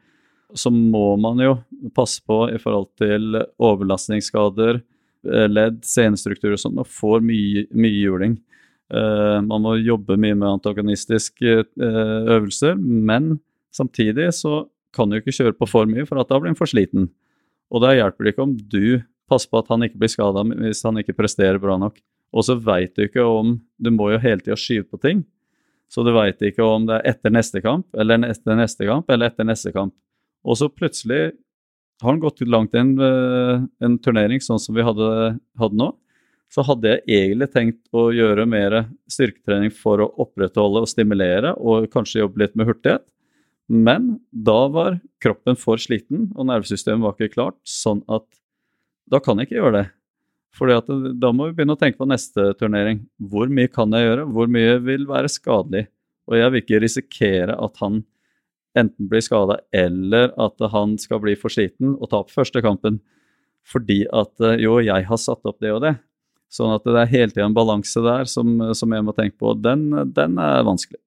så 0.54 0.70
må 0.70 1.16
man 1.18 1.40
jo 1.42 1.56
passe 1.96 2.22
på 2.28 2.44
i 2.54 2.60
forhold 2.62 2.92
til 3.02 3.40
overlastningsskader, 3.58 4.84
eh, 5.26 5.48
ledd, 5.50 5.80
senestruktur 5.88 6.54
og 6.54 6.62
sånn, 6.62 6.78
og 6.78 6.92
får 6.94 7.24
mye, 7.26 7.64
mye 7.74 8.04
juling. 8.04 8.36
Uh, 8.94 9.40
man 9.42 9.64
må 9.66 9.74
jobbe 9.80 10.20
mye 10.22 10.38
med 10.38 10.60
antagonistiske 10.60 11.56
øvelser, 11.82 12.78
men 12.78 13.40
samtidig 13.74 14.30
så 14.38 14.68
kan 14.94 15.10
du 15.10 15.18
ikke 15.18 15.34
kjøre 15.34 15.58
på 15.58 15.72
for 15.72 15.90
mye, 15.90 16.06
for 16.06 16.22
da 16.22 16.38
blir 16.38 16.54
han 16.54 16.60
for 16.60 16.70
sliten. 16.70 17.10
Og 17.74 17.82
da 17.82 17.96
hjelper 17.98 18.28
det 18.28 18.36
ikke 18.36 18.46
om 18.46 18.54
du 18.54 19.02
passer 19.30 19.50
på 19.50 19.62
at 19.64 19.72
han 19.74 19.86
ikke 19.86 20.00
blir 20.02 20.12
skada 20.12 20.44
hvis 20.52 20.84
han 20.86 21.00
ikke 21.02 21.16
presterer 21.18 21.62
bra 21.62 21.80
nok. 21.82 21.98
Og 22.34 22.48
så 22.48 22.58
veit 22.58 22.96
du 22.98 23.06
ikke 23.06 23.24
om 23.24 23.60
Du 23.78 23.92
må 23.94 24.10
jo 24.14 24.22
hele 24.24 24.42
tida 24.42 24.58
skyve 24.58 24.88
på 24.90 25.00
ting. 25.02 25.24
Så 25.92 26.02
du 26.06 26.10
veit 26.16 26.42
ikke 26.42 26.66
om 26.66 26.88
det 26.90 26.98
er 26.98 27.14
etter 27.14 27.34
neste 27.34 27.62
kamp, 27.62 27.86
eller 27.94 28.24
etter 28.26 28.58
neste 28.58 28.88
kamp, 28.88 29.10
eller 29.14 29.30
etter 29.30 29.46
neste 29.46 29.74
kamp. 29.76 29.94
Og 30.44 30.58
så 30.58 30.70
plutselig 30.72 31.36
har 32.02 32.10
han 32.10 32.22
gått 32.24 32.42
langt 32.48 32.74
i 32.74 32.82
en, 32.82 32.96
eh, 33.00 33.62
en 33.86 34.00
turnering 34.00 34.42
sånn 34.42 34.60
som 34.60 34.76
vi 34.76 34.82
hadde, 34.82 35.40
hadde 35.60 35.78
nå. 35.78 35.92
Så 36.50 36.66
hadde 36.66 36.90
jeg 36.90 37.04
egentlig 37.08 37.50
tenkt 37.54 37.82
å 37.94 38.10
gjøre 38.14 38.48
mer 38.50 38.88
styrketrening 39.10 39.72
for 39.74 40.02
å 40.04 40.12
opprettholde 40.22 40.84
og 40.84 40.90
stimulere, 40.90 41.54
og 41.58 41.90
kanskje 41.94 42.22
jobbe 42.22 42.44
litt 42.44 42.56
med 42.56 42.68
hurtighet. 42.68 43.06
Men 43.70 44.20
da 44.30 44.68
var 44.68 45.00
kroppen 45.24 45.58
for 45.58 45.78
sliten, 45.78 46.32
og 46.36 46.50
nervesystemet 46.50 47.06
var 47.06 47.16
ikke 47.16 47.34
klart, 47.34 47.58
sånn 47.66 48.04
at 48.10 48.26
da 49.10 49.20
kan 49.24 49.38
jeg 49.38 49.50
ikke 49.50 49.62
gjøre 49.62 49.78
det. 49.80 49.88
Fordi 50.54 50.76
at 50.78 50.90
Da 51.20 51.32
må 51.34 51.50
vi 51.50 51.58
begynne 51.58 51.76
å 51.76 51.80
tenke 51.80 51.98
på 51.98 52.10
neste 52.10 52.52
turnering. 52.60 53.02
Hvor 53.18 53.50
mye 53.50 53.72
kan 53.72 53.94
jeg 53.94 54.06
gjøre? 54.06 54.26
Hvor 54.36 54.52
mye 54.52 54.78
vil 54.86 55.08
være 55.10 55.32
skadelig? 55.32 55.88
Og 56.30 56.38
jeg 56.40 56.52
vil 56.52 56.64
ikke 56.64 56.82
risikere 56.84 57.56
at 57.58 57.80
han 57.82 58.04
enten 58.78 59.10
blir 59.10 59.22
skada 59.22 59.60
eller 59.76 60.32
at 60.42 60.62
han 60.74 60.96
skal 61.02 61.20
bli 61.22 61.36
for 61.38 61.54
sliten 61.54 61.94
og 61.94 62.10
tape 62.14 62.34
første 62.34 62.62
kampen. 62.64 63.02
Fordi 63.70 64.04
at 64.12 64.44
jo, 64.60 64.78
jeg 64.84 65.08
har 65.08 65.20
satt 65.22 65.46
opp 65.48 65.60
det 65.64 65.72
og 65.74 65.84
det. 65.86 65.96
Sånn 66.54 66.74
at 66.76 66.86
det 66.86 67.00
er 67.00 67.10
hele 67.10 67.34
tida 67.34 67.48
en 67.48 67.56
balanse 67.56 68.02
der 68.04 68.28
som, 68.30 68.60
som, 68.78 68.94
jeg 68.94 69.06
må 69.06 69.14
tenke 69.18 69.40
på. 69.42 69.56
Den, 69.58 69.88
den 70.14 70.38
er 70.42 70.66
vanskelig. 70.68 71.00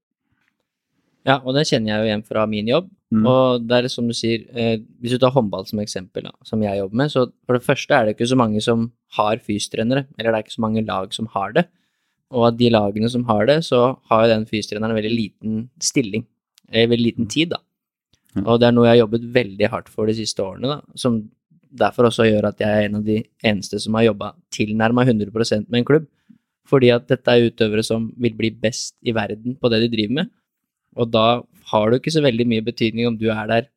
Ja, 1.26 1.40
og 1.42 1.54
det 1.54 1.66
kjenner 1.68 1.92
jeg 1.92 2.00
jo 2.00 2.08
igjen 2.08 2.24
fra 2.26 2.46
min 2.50 2.70
jobb. 2.70 2.88
Mm. 3.14 3.22
Og 3.30 3.62
det 3.62 3.76
er 3.76 3.88
som 3.92 4.08
du 4.08 4.14
sier, 4.16 4.42
eh, 4.50 4.80
hvis 4.98 5.14
du 5.14 5.20
tar 5.22 5.34
håndball 5.34 5.66
som 5.68 5.78
eksempel, 5.78 6.26
da, 6.26 6.32
som 6.46 6.62
jeg 6.64 6.80
jobber 6.80 7.00
med, 7.02 7.12
så 7.12 7.28
for 7.46 7.54
det 7.54 7.66
første 7.66 7.94
er 7.94 8.06
det 8.06 8.16
ikke 8.16 8.30
så 8.32 8.38
mange 8.38 8.62
som 8.64 8.88
har 9.18 9.38
fystrenere, 9.38 10.08
eller 10.18 10.32
det 10.32 10.40
er 10.40 10.46
ikke 10.46 10.56
så 10.56 10.64
mange 10.64 10.82
lag 10.86 11.14
som 11.14 11.28
har 11.36 11.54
det. 11.54 11.66
Og 12.34 12.48
av 12.48 12.58
de 12.58 12.72
lagene 12.74 13.10
som 13.12 13.22
har 13.28 13.46
det, 13.46 13.60
så 13.68 13.84
har 14.10 14.24
jo 14.24 14.32
den 14.32 14.48
fystreneren 14.50 14.90
en 14.90 14.98
veldig 14.98 15.14
liten 15.14 15.62
stilling, 15.78 16.26
eller 16.72 16.90
veldig 16.90 17.06
liten 17.06 17.30
tid, 17.30 17.54
da. 17.54 17.62
Mm. 18.34 18.44
Og 18.44 18.58
det 18.60 18.66
er 18.68 18.74
noe 18.74 18.88
jeg 18.88 18.96
har 18.96 19.04
jobbet 19.04 19.30
veldig 19.38 19.70
hardt 19.70 19.92
for 19.92 20.10
de 20.10 20.16
siste 20.18 20.42
årene, 20.42 20.74
da, 20.74 20.98
som 20.98 21.22
derfor 21.76 22.08
også 22.08 22.26
gjør 22.26 22.50
at 22.50 22.60
jeg 22.62 22.72
er 22.72 22.88
en 22.88 22.98
av 22.98 23.06
de 23.06 23.20
eneste 23.46 23.78
som 23.82 23.94
har 23.98 24.08
jobba 24.08 24.32
tilnærma 24.54 25.04
100% 25.06 25.68
med 25.68 25.82
en 25.82 25.86
klubb. 25.86 26.06
Fordi 26.66 26.90
at 26.90 27.06
dette 27.06 27.30
er 27.30 27.46
utøvere 27.46 27.84
som 27.86 28.08
vil 28.18 28.34
bli 28.34 28.50
best 28.50 28.96
i 29.06 29.14
verden 29.14 29.54
på 29.60 29.70
det 29.70 29.84
de 29.84 29.92
driver 29.92 30.18
med, 30.18 30.32
og 30.96 31.12
da 31.12 31.26
har 31.72 31.90
du 31.90 31.98
ikke 31.98 32.14
så 32.14 32.22
veldig 32.24 32.46
mye 32.48 32.64
betydning 32.64 33.08
om 33.08 33.18
du 33.18 33.28
er 33.32 33.46
der 33.50 33.68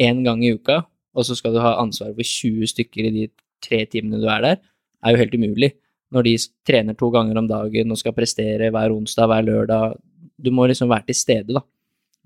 én 0.00 0.24
gang 0.24 0.42
i 0.44 0.54
uka, 0.56 0.82
og 1.14 1.26
så 1.26 1.36
skal 1.38 1.54
du 1.54 1.60
ha 1.62 1.76
ansvar 1.82 2.14
for 2.16 2.26
20 2.26 2.70
stykker 2.72 3.08
i 3.08 3.14
de 3.14 3.26
tre 3.64 3.84
timene 3.90 4.20
du 4.22 4.28
er 4.30 4.42
der, 4.44 4.60
er 5.04 5.14
jo 5.14 5.22
helt 5.22 5.36
umulig. 5.36 5.70
Når 6.14 6.26
de 6.26 6.34
trener 6.66 6.96
to 6.98 7.10
ganger 7.10 7.38
om 7.38 7.48
dagen 7.50 7.92
og 7.92 8.00
skal 8.00 8.14
prestere 8.16 8.70
hver 8.72 8.94
onsdag, 8.94 9.28
hver 9.30 9.46
lørdag 9.46 9.96
Du 10.44 10.50
må 10.50 10.66
liksom 10.66 10.88
være 10.90 11.06
til 11.06 11.14
stede, 11.14 11.54
da. 11.54 11.60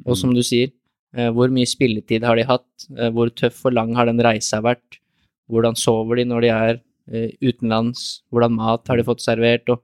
Og 0.09 0.17
som 0.17 0.33
du 0.35 0.41
sier, 0.43 0.71
eh, 1.15 1.29
hvor 1.29 1.51
mye 1.53 1.69
spilletid 1.69 2.25
har 2.25 2.37
de 2.37 2.47
hatt? 2.49 2.87
Eh, 2.97 3.11
hvor 3.13 3.29
tøff 3.29 3.67
og 3.67 3.75
lang 3.75 3.95
har 3.95 4.07
den 4.07 4.19
reisa 4.19 4.63
vært? 4.65 4.99
Hvordan 5.49 5.77
sover 5.77 6.17
de 6.17 6.25
når 6.25 6.41
de 6.41 6.49
er 6.49 6.81
eh, 7.13 7.31
utenlands? 7.43 8.23
Hvordan 8.33 8.57
mat 8.57 8.89
har 8.89 8.97
de 8.97 9.05
fått 9.05 9.21
servert? 9.21 9.69
Og 9.69 9.83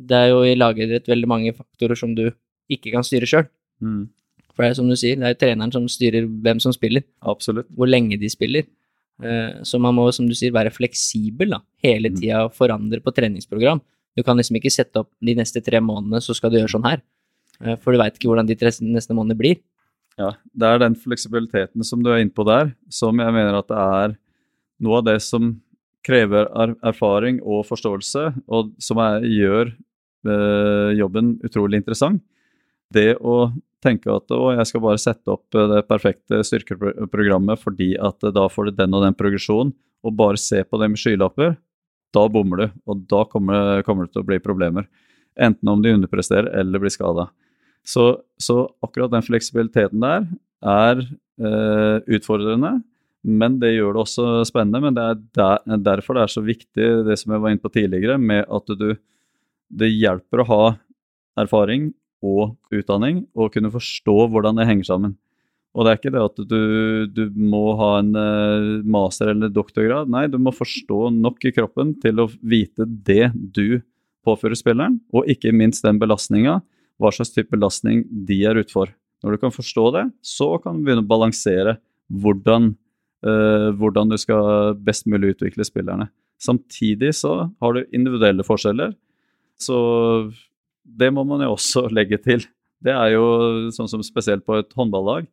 det 0.00 0.16
er 0.16 0.28
jo 0.32 0.40
i 0.42 0.56
lagidrett 0.56 1.06
veldig 1.06 1.28
mange 1.28 1.52
faktorer 1.52 1.94
som 1.94 2.14
du 2.14 2.30
ikke 2.72 2.94
kan 2.94 3.04
styre 3.04 3.28
sjøl. 3.28 3.46
Mm. 3.84 4.08
For 4.54 4.64
det 4.64 4.72
er 4.72 4.78
som 4.80 4.90
du 4.90 4.96
sier, 4.98 5.18
det 5.20 5.30
er 5.30 5.38
treneren 5.38 5.72
som 5.74 5.86
styrer 5.90 6.26
hvem 6.26 6.60
som 6.62 6.74
spiller. 6.74 7.04
Absolutt. 7.22 7.68
Hvor 7.76 7.90
lenge 7.90 8.18
de 8.20 8.30
spiller. 8.32 8.66
Eh, 9.22 9.62
så 9.66 9.80
man 9.82 9.96
må, 9.96 10.08
som 10.16 10.28
du 10.28 10.34
sier, 10.36 10.54
være 10.54 10.72
fleksibel 10.74 11.54
da. 11.54 11.60
hele 11.84 12.10
mm. 12.10 12.18
tida 12.20 12.44
og 12.46 12.54
forandre 12.56 13.02
på 13.04 13.14
treningsprogram. 13.16 13.82
Du 14.18 14.24
kan 14.26 14.38
liksom 14.40 14.58
ikke 14.58 14.72
sette 14.74 15.04
opp 15.04 15.10
de 15.22 15.36
neste 15.38 15.62
tre 15.64 15.80
månedene, 15.84 16.22
så 16.24 16.34
skal 16.36 16.52
du 16.52 16.58
gjøre 16.58 16.72
sånn 16.74 16.88
her. 16.88 17.02
Eh, 17.60 17.76
for 17.80 17.92
du 17.92 18.00
veit 18.00 18.16
ikke 18.16 18.30
hvordan 18.30 18.48
de 18.48 18.56
neste 18.90 19.16
månedene 19.16 19.38
blir. 19.38 19.60
Ja, 20.18 20.34
det 20.52 20.68
er 20.68 20.82
den 20.82 20.96
fleksibiliteten 20.98 21.84
som 21.86 22.02
du 22.04 22.10
er 22.12 22.20
inne 22.20 22.34
på 22.34 22.44
der, 22.48 22.74
som 22.92 23.20
jeg 23.22 23.32
mener 23.32 23.56
at 23.56 23.68
det 23.70 23.78
er 23.80 24.16
noe 24.84 24.98
av 25.00 25.06
det 25.06 25.20
som 25.24 25.54
krever 26.04 26.48
erfaring 26.86 27.38
og 27.44 27.66
forståelse, 27.68 28.24
og 28.48 28.72
som 28.80 29.00
er, 29.04 29.24
gjør 29.28 29.70
øh, 29.70 30.90
jobben 30.96 31.34
utrolig 31.44 31.80
interessant. 31.80 32.22
Det 32.94 33.14
å 33.22 33.52
tenke 33.84 34.12
at 34.12 34.32
å, 34.34 34.50
jeg 34.54 34.68
skal 34.68 34.82
bare 34.84 35.00
sette 35.00 35.32
opp 35.32 35.56
eh, 35.56 35.68
det 35.70 35.84
perfekte 35.88 36.42
styrkeprogrammet 36.46 37.60
fordi 37.60 37.94
at 38.00 38.26
eh, 38.26 38.34
da 38.36 38.46
får 38.52 38.68
du 38.68 38.78
den 38.82 38.96
og 38.96 39.04
den 39.06 39.16
progresjonen, 39.16 39.72
og 40.00 40.16
bare 40.16 40.40
se 40.40 40.62
på 40.64 40.80
det 40.80 40.88
med 40.92 41.00
skylapper, 41.00 41.56
da 42.16 42.26
bommer 42.32 42.62
du, 42.62 42.78
og 42.88 43.02
da 43.10 43.24
kommer, 43.28 43.82
kommer, 43.86 44.06
det 44.06 44.16
til 44.16 44.24
å 44.24 44.28
bli 44.28 44.40
problemer. 44.42 44.88
Enten 45.40 45.70
om 45.70 45.82
de 45.82 45.92
underpresterer 45.94 46.50
eller 46.60 46.82
blir 46.82 46.92
skada. 46.92 47.28
Så, 47.86 48.22
så, 48.40 48.64
akkurat 48.84 49.12
den 49.12 49.24
fleksibiliteten 49.24 50.02
der 50.02 50.26
er 50.60 51.04
eh, 51.04 52.16
utfordrende, 52.16 52.80
men 53.20 53.58
det 53.60 53.74
gjør 53.74 53.94
det 53.94 54.02
også 54.02 54.26
spennende. 54.48 54.80
Men 54.82 54.96
det 54.96 55.04
er 55.04 55.22
der, 55.36 55.80
derfor 55.92 56.16
det 56.16 56.24
er 56.24 56.34
så 56.34 56.42
viktig, 56.44 56.88
det 57.06 57.16
som 57.20 57.36
jeg 57.36 57.44
var 57.44 57.52
inne 57.52 57.62
på 57.62 57.72
tidligere, 57.72 58.18
med 58.18 58.44
at 58.48 58.76
du 58.80 58.90
Det 59.70 59.86
hjelper 59.86 60.40
å 60.42 60.48
ha 60.48 60.62
erfaring 61.38 61.92
og 62.20 62.56
utdanning, 62.74 63.24
og 63.34 63.52
kunne 63.54 63.72
forstå 63.72 64.16
hvordan 64.32 64.60
det 64.60 64.68
henger 64.68 64.88
sammen. 64.90 65.16
Og 65.70 65.86
det 65.86 65.90
er 65.90 66.00
ikke 66.00 66.12
det 66.16 66.22
at 66.24 66.40
du, 66.50 66.62
du 67.14 67.22
må 67.38 67.76
ha 67.78 67.90
en 68.00 68.10
uh, 68.16 68.80
master- 68.90 69.30
eller 69.30 69.52
doktorgrad. 69.54 70.10
Nei, 70.10 70.24
du 70.26 70.38
må 70.42 70.50
forstå 70.54 71.12
nok 71.14 71.46
i 71.46 71.54
kroppen 71.54 71.94
til 72.02 72.24
å 72.24 72.26
vite 72.42 72.86
det 72.86 73.30
du 73.36 73.80
påfører 74.26 74.58
spilleren, 74.58 74.98
og 75.14 75.30
ikke 75.30 75.54
minst 75.56 75.86
den 75.86 76.00
belastninga, 76.02 76.58
hva 77.00 77.12
slags 77.14 77.32
type 77.32 77.54
belastning 77.54 78.02
de 78.10 78.42
er 78.50 78.58
utfor. 78.60 78.90
Når 79.22 79.36
du 79.36 79.42
kan 79.44 79.54
forstå 79.54 79.86
det, 79.94 80.04
så 80.26 80.56
kan 80.60 80.76
du 80.76 80.84
begynne 80.84 81.04
å 81.04 81.10
balansere 81.10 81.78
hvordan, 82.10 82.72
uh, 83.24 83.70
hvordan 83.78 84.10
du 84.10 84.18
skal 84.20 84.74
best 84.74 85.06
mulig 85.08 85.36
utvikle 85.36 85.64
spillerne. 85.64 86.10
Samtidig 86.40 87.14
så 87.20 87.46
har 87.62 87.76
du 87.76 87.84
individuelle 87.94 88.44
forskjeller. 88.46 88.96
Så 89.60 89.78
det 90.84 91.10
må 91.14 91.24
man 91.28 91.44
jo 91.44 91.54
også 91.56 91.86
legge 91.96 92.20
til. 92.22 92.46
Det 92.80 92.94
er 92.94 93.14
jo 93.14 93.26
sånn 93.74 93.90
som 93.90 94.04
spesielt 94.04 94.46
på 94.46 94.56
et 94.60 94.72
håndballag, 94.76 95.28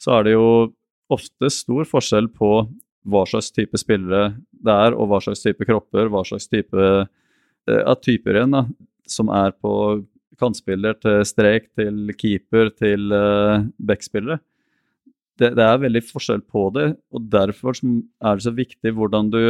så 0.00 0.18
er 0.18 0.26
det 0.26 0.36
jo 0.36 0.48
ofte 1.12 1.50
stor 1.52 1.86
forskjell 1.88 2.28
på 2.34 2.50
hva 3.06 3.22
slags 3.28 3.52
type 3.54 3.78
spillere 3.78 4.34
det 4.50 4.74
er, 4.74 4.96
og 4.96 5.10
hva 5.10 5.20
slags 5.22 5.44
type 5.44 5.66
kropper, 5.68 6.10
hva 6.10 6.24
slags 6.26 6.48
type 6.50 6.82
eh, 6.82 7.82
av 7.86 8.00
typer 8.02 8.38
igjen, 8.38 8.56
da, 8.56 8.64
som 9.06 9.30
er 9.30 9.54
på 9.54 9.72
kantspiller 10.40 10.96
til 11.00 11.22
strek, 11.28 11.70
til 11.78 12.12
keeper, 12.18 12.68
til 12.76 13.12
uh, 13.14 13.62
backspillere. 13.78 14.40
Det, 15.36 15.52
det, 15.56 15.64
er 15.64 15.80
veldig 15.80 16.02
forskjell 16.04 16.42
på 16.44 16.66
det, 16.74 16.90
og 17.12 17.30
derfor 17.32 17.76
er 17.76 18.36
det 18.36 18.44
så 18.44 18.52
viktig 18.56 18.92
hvordan 18.96 19.32
du 19.32 19.40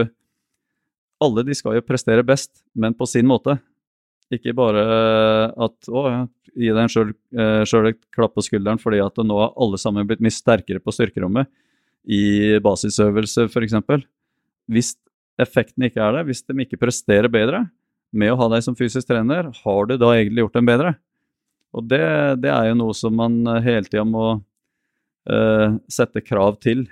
Alle 1.16 1.42
de 1.48 1.54
skal 1.56 1.78
jo 1.78 1.80
prestere 1.86 2.22
best, 2.26 2.50
men 2.76 2.92
på 2.94 3.06
sin 3.08 3.26
måte. 3.26 3.56
Ikke 4.34 4.54
bare 4.58 4.82
at 5.54 5.90
å, 5.90 6.02
gi 6.56 6.72
deg 6.74 6.90
sjøl 6.90 7.12
eh, 7.12 7.90
et 7.92 8.00
klapp 8.14 8.34
på 8.34 8.44
skulderen 8.44 8.80
fordi 8.80 8.98
at 9.04 9.20
nå 9.22 9.38
har 9.38 9.54
alle 9.60 9.78
sammen 9.78 10.06
blitt 10.08 10.22
mye 10.24 10.34
sterkere 10.34 10.82
på 10.82 10.94
styrkerommet 10.94 11.50
i 12.06 12.56
basisøvelse 12.62 13.46
f.eks. 13.50 13.76
Hvis 14.72 14.94
effekten 15.42 15.86
ikke 15.86 16.02
er 16.02 16.18
der, 16.18 16.28
hvis 16.28 16.42
de 16.46 16.56
ikke 16.64 16.80
presterer 16.80 17.30
bedre 17.30 17.66
med 18.16 18.32
å 18.32 18.38
ha 18.40 18.48
deg 18.54 18.64
som 18.64 18.76
fysisk 18.78 19.08
trener, 19.10 19.50
har 19.62 19.88
du 19.88 19.96
da 20.00 20.12
egentlig 20.14 20.46
gjort 20.46 20.58
dem 20.58 20.68
bedre? 20.70 20.94
Og 21.76 21.84
det, 21.90 22.04
det 22.40 22.50
er 22.54 22.70
jo 22.70 22.78
noe 22.78 22.94
som 22.96 23.16
man 23.18 23.42
hele 23.60 23.84
tida 23.84 24.06
må 24.08 24.28
uh, 24.38 25.74
sette 25.92 26.22
krav 26.24 26.56
til. 26.62 26.86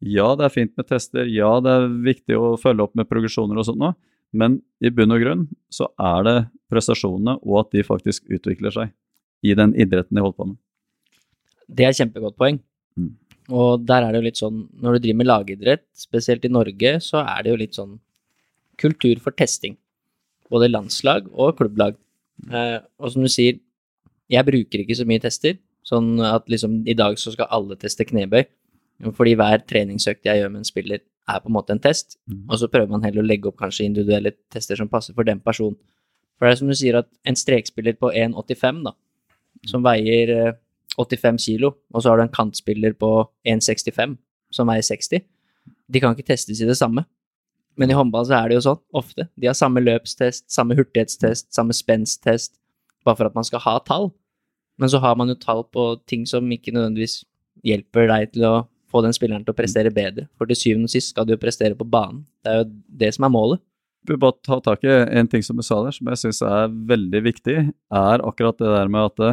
Ja, 0.00 0.30
det 0.38 0.46
er 0.46 0.54
fint 0.54 0.76
med 0.78 0.86
tester, 0.88 1.26
ja, 1.28 1.50
det 1.64 1.72
er 1.72 1.88
viktig 2.04 2.38
å 2.38 2.54
følge 2.60 2.86
opp 2.86 2.94
med 2.96 3.08
progresjoner 3.10 3.58
og 3.58 3.66
sånt 3.68 3.80
noe, 3.82 3.96
men 4.32 4.60
i 4.80 4.90
bunn 4.94 5.14
og 5.14 5.22
grunn 5.22 5.46
så 5.72 5.88
er 5.98 6.26
det 6.26 6.36
prestasjonene 6.70 7.38
og 7.42 7.64
at 7.64 7.72
de 7.74 7.86
faktisk 7.86 8.28
utvikler 8.30 8.74
seg 8.74 8.92
i 9.46 9.56
den 9.56 9.72
idretten 9.74 10.16
de 10.16 10.22
holder 10.22 10.38
på 10.38 10.48
med. 10.52 10.58
Det 11.70 11.86
er 11.86 11.92
et 11.92 12.00
kjempegodt 12.00 12.38
poeng. 12.38 12.60
Mm. 12.98 13.14
Og 13.50 13.82
der 13.86 14.04
er 14.04 14.12
det 14.12 14.20
jo 14.20 14.26
litt 14.28 14.40
sånn, 14.40 14.60
når 14.82 14.96
du 14.96 15.04
driver 15.04 15.20
med 15.20 15.30
lagidrett, 15.30 15.84
spesielt 15.96 16.44
i 16.46 16.52
Norge, 16.52 16.92
så 17.02 17.22
er 17.24 17.44
det 17.44 17.52
jo 17.52 17.60
litt 17.60 17.78
sånn 17.78 17.96
kultur 18.80 19.18
for 19.22 19.34
testing. 19.36 19.76
Både 20.50 20.70
landslag 20.70 21.26
og 21.32 21.56
klubblag. 21.58 21.98
Mm. 22.44 22.54
Eh, 22.54 22.78
og 23.00 23.14
som 23.14 23.26
du 23.26 23.30
sier, 23.32 23.58
jeg 24.30 24.46
bruker 24.46 24.84
ikke 24.84 24.98
så 24.98 25.06
mye 25.08 25.22
tester. 25.22 25.58
Sånn 25.86 26.20
at 26.22 26.46
liksom 26.50 26.82
i 26.90 26.94
dag 26.94 27.18
så 27.18 27.32
skal 27.34 27.50
alle 27.50 27.78
teste 27.80 28.06
knebøy. 28.06 28.44
Fordi 29.16 29.34
hver 29.38 29.62
treningsøkt 29.64 30.28
jeg 30.28 30.42
gjør 30.42 30.52
med 30.52 30.62
en 30.62 30.68
spiller, 30.68 31.00
er 31.30 31.42
på 31.42 31.50
en 31.50 31.56
måte 31.56 31.74
en 31.74 31.82
test, 31.82 32.18
mm. 32.30 32.46
og 32.48 32.60
så 32.60 32.68
prøver 32.72 32.90
man 32.92 33.04
heller 33.06 33.22
å 33.22 33.26
legge 33.26 33.50
opp 33.50 33.58
kanskje 33.60 33.86
individuelle 33.88 34.34
tester 34.52 34.78
som 34.78 34.90
passer 34.90 35.16
for 35.16 35.28
den 35.28 35.42
personen. 35.44 35.78
For 36.38 36.48
det 36.48 36.54
er 36.54 36.60
som 36.62 36.70
du 36.72 36.76
sier, 36.78 36.96
at 37.02 37.08
en 37.28 37.36
strekspiller 37.36 37.98
på 38.00 38.12
1,85, 38.16 38.82
da, 38.86 38.94
som 39.68 39.84
veier 39.84 40.32
85 40.96 41.28
eh, 41.28 41.40
kilo, 41.44 41.74
og 41.92 42.02
så 42.02 42.12
har 42.12 42.20
du 42.20 42.24
en 42.24 42.32
kantspiller 42.32 42.96
på 42.96 43.12
1,65 43.48 44.16
som 44.54 44.70
veier 44.70 44.86
60, 44.86 45.26
de 45.90 46.00
kan 46.02 46.14
ikke 46.14 46.30
testes 46.30 46.62
i 46.62 46.68
det 46.68 46.78
samme. 46.78 47.04
Men 47.78 47.92
i 47.92 47.96
håndball 47.96 48.26
så 48.28 48.38
er 48.38 48.50
det 48.50 48.58
jo 48.58 48.64
sånn, 48.66 48.80
ofte. 48.96 49.26
De 49.40 49.48
har 49.48 49.56
samme 49.58 49.82
løpstest, 49.82 50.46
samme 50.52 50.76
hurtighetstest, 50.78 51.50
samme 51.54 51.76
spensttest, 51.76 52.56
bare 53.06 53.18
for 53.18 53.30
at 53.30 53.36
man 53.36 53.46
skal 53.46 53.62
ha 53.64 53.78
tall. 53.86 54.10
Men 54.80 54.90
så 54.92 55.00
har 55.02 55.16
man 55.18 55.30
jo 55.30 55.38
tall 55.40 55.64
på 55.72 55.92
ting 56.08 56.26
som 56.28 56.48
ikke 56.52 56.74
nødvendigvis 56.74 57.20
hjelper 57.66 58.08
deg 58.10 58.32
til 58.34 58.46
å 58.48 58.54
få 58.90 59.02
den 59.04 59.14
spilleren 59.16 59.44
til 59.46 59.54
å 59.54 59.58
prestere 59.58 59.92
bedre. 59.94 60.26
For 60.38 60.50
til 60.50 60.58
syvende 60.58 60.90
og 60.90 60.94
sist 60.94 61.12
skal 61.14 61.26
du 61.26 61.34
jo 61.34 61.42
prestere 61.42 61.78
på 61.78 61.86
banen. 61.88 62.24
Det 62.44 62.52
er 62.52 62.62
jo 62.62 62.70
det 63.02 63.12
som 63.16 63.26
er 63.26 63.34
målet. 63.34 63.62
vil 64.08 64.18
bare 64.20 64.38
ta 64.46 64.60
tak 64.64 64.84
i 64.84 64.90
en 64.90 65.28
ting 65.28 65.42
som 65.44 65.56
du 65.56 65.62
sa 65.62 65.82
der, 65.84 65.92
som 65.92 66.08
jeg 66.08 66.20
syns 66.22 66.42
er 66.42 66.74
veldig 66.92 67.22
viktig, 67.24 67.56
er 67.92 68.26
akkurat 68.26 68.58
det 68.58 68.70
der 68.72 68.88
med 68.88 69.10
at 69.10 69.16
det, 69.20 69.32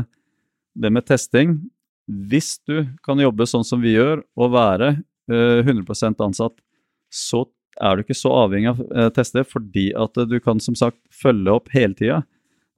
det 0.76 0.92
med 0.92 1.06
testing 1.08 1.60
Hvis 2.08 2.60
du 2.64 2.86
kan 3.04 3.20
jobbe 3.20 3.48
sånn 3.48 3.66
som 3.68 3.82
vi 3.82 3.98
gjør, 3.98 4.22
og 4.40 4.54
være 4.54 4.96
eh, 5.28 5.60
100% 5.60 6.22
ansatt, 6.24 6.56
så 7.12 7.44
er 7.82 7.96
du 7.96 8.04
ikke 8.04 8.18
så 8.18 8.32
avhengig 8.46 8.72
av 8.72 8.82
eh, 8.88 9.10
tester, 9.16 9.44
fordi 9.44 9.90
at 9.98 10.16
du 10.30 10.40
kan 10.40 10.62
som 10.64 10.76
sagt 10.76 11.00
følge 11.12 11.52
opp 11.52 11.68
hele 11.74 11.98
tida. 11.98 12.22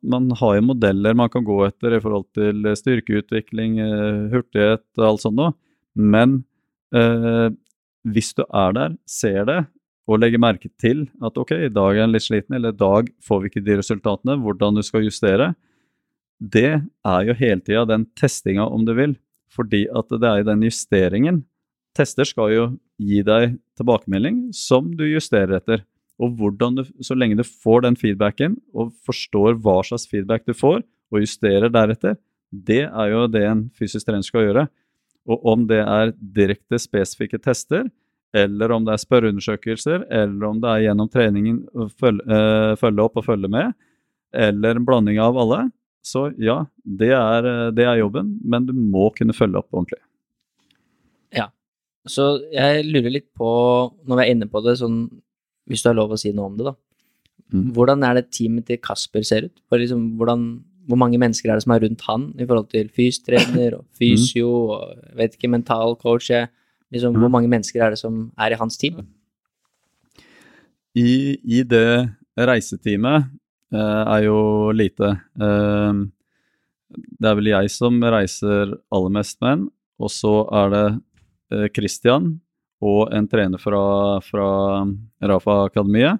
Man 0.02 0.32
har 0.40 0.56
jo 0.56 0.68
modeller 0.70 1.18
man 1.18 1.30
kan 1.30 1.46
gå 1.46 1.60
etter 1.68 1.94
i 1.96 2.02
forhold 2.02 2.30
til 2.38 2.66
styrkeutvikling, 2.80 3.80
eh, 3.84 4.30
hurtighet 4.34 4.86
og 4.98 5.08
alt 5.12 5.26
sånt 5.26 5.40
noe, 5.40 5.54
men 5.94 6.40
eh, 6.96 7.50
hvis 8.10 8.34
du 8.38 8.44
er 8.46 8.76
der, 8.76 8.96
ser 9.10 9.46
det, 9.50 9.60
og 10.10 10.22
legger 10.24 10.42
merke 10.42 10.72
til 10.82 11.06
at 11.22 11.38
ok, 11.38 11.52
i 11.68 11.74
dag 11.74 11.98
er 11.98 12.08
en 12.08 12.14
litt 12.16 12.26
sliten, 12.26 12.56
eller 12.58 12.74
i 12.74 12.80
dag 12.80 13.10
får 13.26 13.42
vi 13.42 13.52
ikke 13.52 13.66
de 13.66 13.78
resultatene, 13.82 14.40
hvordan 14.42 14.80
du 14.80 14.84
skal 14.86 15.06
justere, 15.06 15.54
det 16.40 16.80
er 16.80 17.28
jo 17.28 17.36
hele 17.38 17.62
tida 17.62 17.84
den 17.86 18.08
testinga, 18.18 18.66
om 18.66 18.86
du 18.88 18.96
vil. 18.98 19.18
Fordi 19.52 19.86
at 19.92 20.12
det 20.14 20.30
er 20.30 20.46
den 20.48 20.64
justeringen. 20.64 21.44
Tester 21.98 22.28
skal 22.28 22.54
jo 22.54 22.66
gi 23.02 23.22
deg 23.26 23.58
tilbakemelding 23.80 24.50
som 24.56 24.92
du 24.96 25.04
justerer 25.10 25.58
etter. 25.58 25.84
Og 26.20 26.36
hvordan 26.40 26.80
du, 26.80 26.84
så 27.04 27.16
lenge 27.16 27.40
du 27.40 27.46
får 27.48 27.86
den 27.86 27.98
feedbacken, 28.00 28.58
og 28.76 28.94
forstår 29.08 29.60
hva 29.64 29.80
slags 29.88 30.08
feedback 30.10 30.46
du 30.48 30.56
får, 30.56 30.84
og 31.10 31.24
justerer 31.24 31.72
deretter, 31.74 32.18
det 32.52 32.86
er 32.88 33.12
jo 33.12 33.26
det 33.32 33.44
en 33.46 33.68
fysisk 33.78 34.08
trener 34.08 34.26
skal 34.26 34.48
gjøre. 34.48 34.68
Og 35.30 35.46
om 35.46 35.66
det 35.70 35.82
er 35.84 36.14
direkte 36.36 36.80
spesifikke 36.82 37.40
tester, 37.42 37.88
eller 38.36 38.72
om 38.74 38.86
det 38.86 38.94
er 38.94 39.02
spørreundersøkelser, 39.02 40.06
eller 40.14 40.48
om 40.50 40.60
det 40.62 40.70
er 40.70 40.86
gjennom 40.88 41.10
treningen 41.10 41.64
å 41.74 41.90
følge, 41.90 42.26
eh, 42.26 42.74
følge 42.82 43.06
opp 43.06 43.18
og 43.18 43.26
følge 43.26 43.50
med, 43.50 43.74
eller 44.34 44.78
en 44.78 44.86
blanding 44.86 45.20
av 45.22 45.38
alle, 45.38 45.64
så 46.06 46.30
ja, 46.38 46.64
det 46.84 47.12
er, 47.16 47.46
eh, 47.46 47.72
det 47.76 47.86
er 47.86 48.02
jobben, 48.04 48.38
men 48.46 48.68
du 48.68 48.74
må 48.74 49.10
kunne 49.16 49.36
følge 49.36 49.62
opp 49.62 49.74
ordentlig. 49.74 50.02
Ja, 51.36 51.50
Så 52.08 52.40
jeg 52.54 52.86
lurer 52.88 53.12
litt 53.12 53.28
på, 53.36 53.50
når 54.08 54.18
vi 54.18 54.24
er 54.24 54.32
inne 54.34 54.48
på 54.50 54.62
det, 54.64 54.78
sånn, 54.80 55.10
hvis 55.68 55.84
du 55.84 55.90
har 55.90 55.98
lov 55.98 56.14
å 56.16 56.18
si 56.18 56.32
noe 56.32 56.50
om 56.50 56.58
det, 56.58 56.70
da. 56.70 56.76
Mm. 57.54 57.74
Hvordan 57.74 58.06
er 58.06 58.14
det 58.16 58.32
teamet 58.32 58.66
til 58.70 58.78
Kasper 58.78 59.26
ser 59.26 59.50
ut? 59.50 59.62
Liksom, 59.74 60.18
hvordan, 60.18 60.64
hvor 60.90 60.98
mange 60.98 61.20
mennesker 61.22 61.52
er 61.52 61.60
det 61.60 61.64
som 61.68 61.74
er 61.76 61.84
rundt 61.86 62.02
han 62.10 62.24
i 62.42 62.46
forhold 62.50 62.70
til 62.74 62.90
fystrener 62.90 63.78
og 63.78 63.86
fysio 64.00 64.50
og 64.74 64.96
jeg 64.98 65.18
vet 65.22 65.38
ikke, 65.38 65.52
mental 65.54 65.96
coach? 66.02 66.30
liksom, 66.32 66.50
Liksom, 66.92 67.14
Hvor 67.14 67.30
Mm. 67.30 67.32
mange 67.38 67.48
mennesker 67.52 67.84
er 67.86 67.90
det 67.94 68.00
som 68.02 68.32
er 68.38 68.52
i 68.52 68.58
hans 68.58 68.76
team? 68.82 69.04
I, 70.98 71.38
i 71.46 71.62
det 71.64 72.10
reiseteamet 72.38 73.28
eh, 73.72 74.04
er 74.16 74.24
jo 74.26 74.72
lite. 74.74 75.12
Eh, 75.40 76.00
det 77.22 77.30
er 77.30 77.38
vel 77.38 77.52
jeg 77.52 77.70
som 77.70 78.00
reiser 78.02 78.74
aller 78.92 79.14
mest 79.14 79.38
med 79.44 79.52
en, 79.54 79.66
og 80.02 80.10
så 80.10 80.34
er 80.64 80.74
det 80.74 80.86
eh, 81.54 81.68
Christian 81.76 82.40
og 82.82 83.12
en 83.14 83.28
trener 83.30 83.60
fra, 83.62 83.84
fra 84.24 84.48
Rafa 85.22 85.60
Akademiet. 85.68 86.20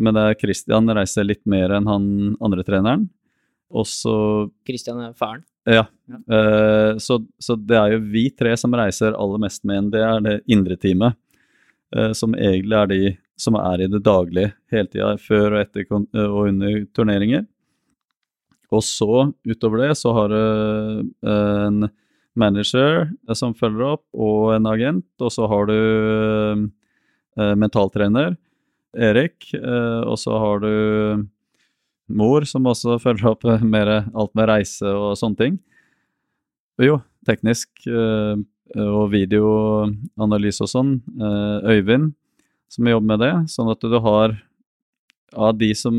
Men 0.00 0.14
det 0.16 0.22
er 0.30 0.38
Christian 0.40 0.88
reiser 0.88 1.26
litt 1.28 1.42
mer 1.44 1.74
enn 1.76 1.86
han 1.90 2.06
andre 2.40 2.64
treneren. 2.64 3.10
Og 3.72 3.86
så 3.88 4.14
Christian 4.68 5.00
er 5.00 5.14
faren. 5.16 5.42
Ja. 5.64 5.84
Ja. 6.10 6.18
Eh, 6.36 6.98
så, 6.98 7.20
så 7.38 7.54
det 7.56 7.76
er 7.78 7.94
jo 7.94 8.00
vi 8.12 8.26
tre 8.34 8.52
som 8.58 8.74
reiser 8.76 9.14
aller 9.14 9.40
mest 9.44 9.62
med 9.68 9.78
en. 9.78 9.90
Det 9.94 10.02
er 10.02 10.24
det 10.24 10.34
indre 10.50 10.76
teamet. 10.76 11.16
eh, 11.96 12.12
som 12.16 12.34
egentlig 12.34 12.76
er 12.78 12.90
de 12.90 13.00
som 13.40 13.56
er 13.58 13.82
i 13.82 13.88
det 13.90 14.02
daglige 14.04 14.52
hele 14.72 14.90
tida, 14.90 15.16
før 15.18 15.56
og 15.56 15.60
etter 15.62 15.86
eh, 15.86 16.26
og 16.26 16.48
under 16.50 16.84
turneringer. 16.94 17.46
Og 18.72 18.80
så, 18.86 19.28
utover 19.44 19.82
det, 19.84 19.90
så 20.00 20.14
har 20.16 20.32
du 20.32 21.10
en 21.28 21.88
manager 22.40 23.10
som 23.36 23.52
følger 23.52 23.98
opp, 23.98 24.06
og 24.16 24.54
en 24.54 24.68
agent. 24.70 25.04
Og 25.20 25.28
så 25.34 25.44
har 25.50 25.68
du 25.68 26.70
mentaltrener, 27.36 28.38
Erik. 28.96 29.50
og 29.60 30.16
så 30.16 30.38
har 30.40 30.64
du 30.64 30.72
mor, 32.08 32.46
som 32.48 32.66
også 32.66 32.98
følger 33.04 33.32
opp 33.34 33.46
mer 33.62 33.92
alt 34.00 34.34
med 34.38 34.48
reise 34.50 34.88
og 34.88 35.14
sånne 35.20 35.40
ting. 35.40 35.60
Og 36.80 36.86
Jo, 36.86 36.96
teknisk 37.28 37.68
eh, 37.86 38.40
og 38.82 39.10
videoanalyse 39.12 40.64
og 40.64 40.70
sånn. 40.72 40.94
eh, 41.20 41.76
Øyvind, 41.76 42.14
som 42.72 42.88
jobber 42.88 43.10
med 43.12 43.22
det. 43.22 43.34
Sånn 43.52 43.70
at 43.70 43.84
du 43.84 43.98
har 44.00 44.38
av 45.32 45.56
de 45.56 45.70
som 45.76 45.94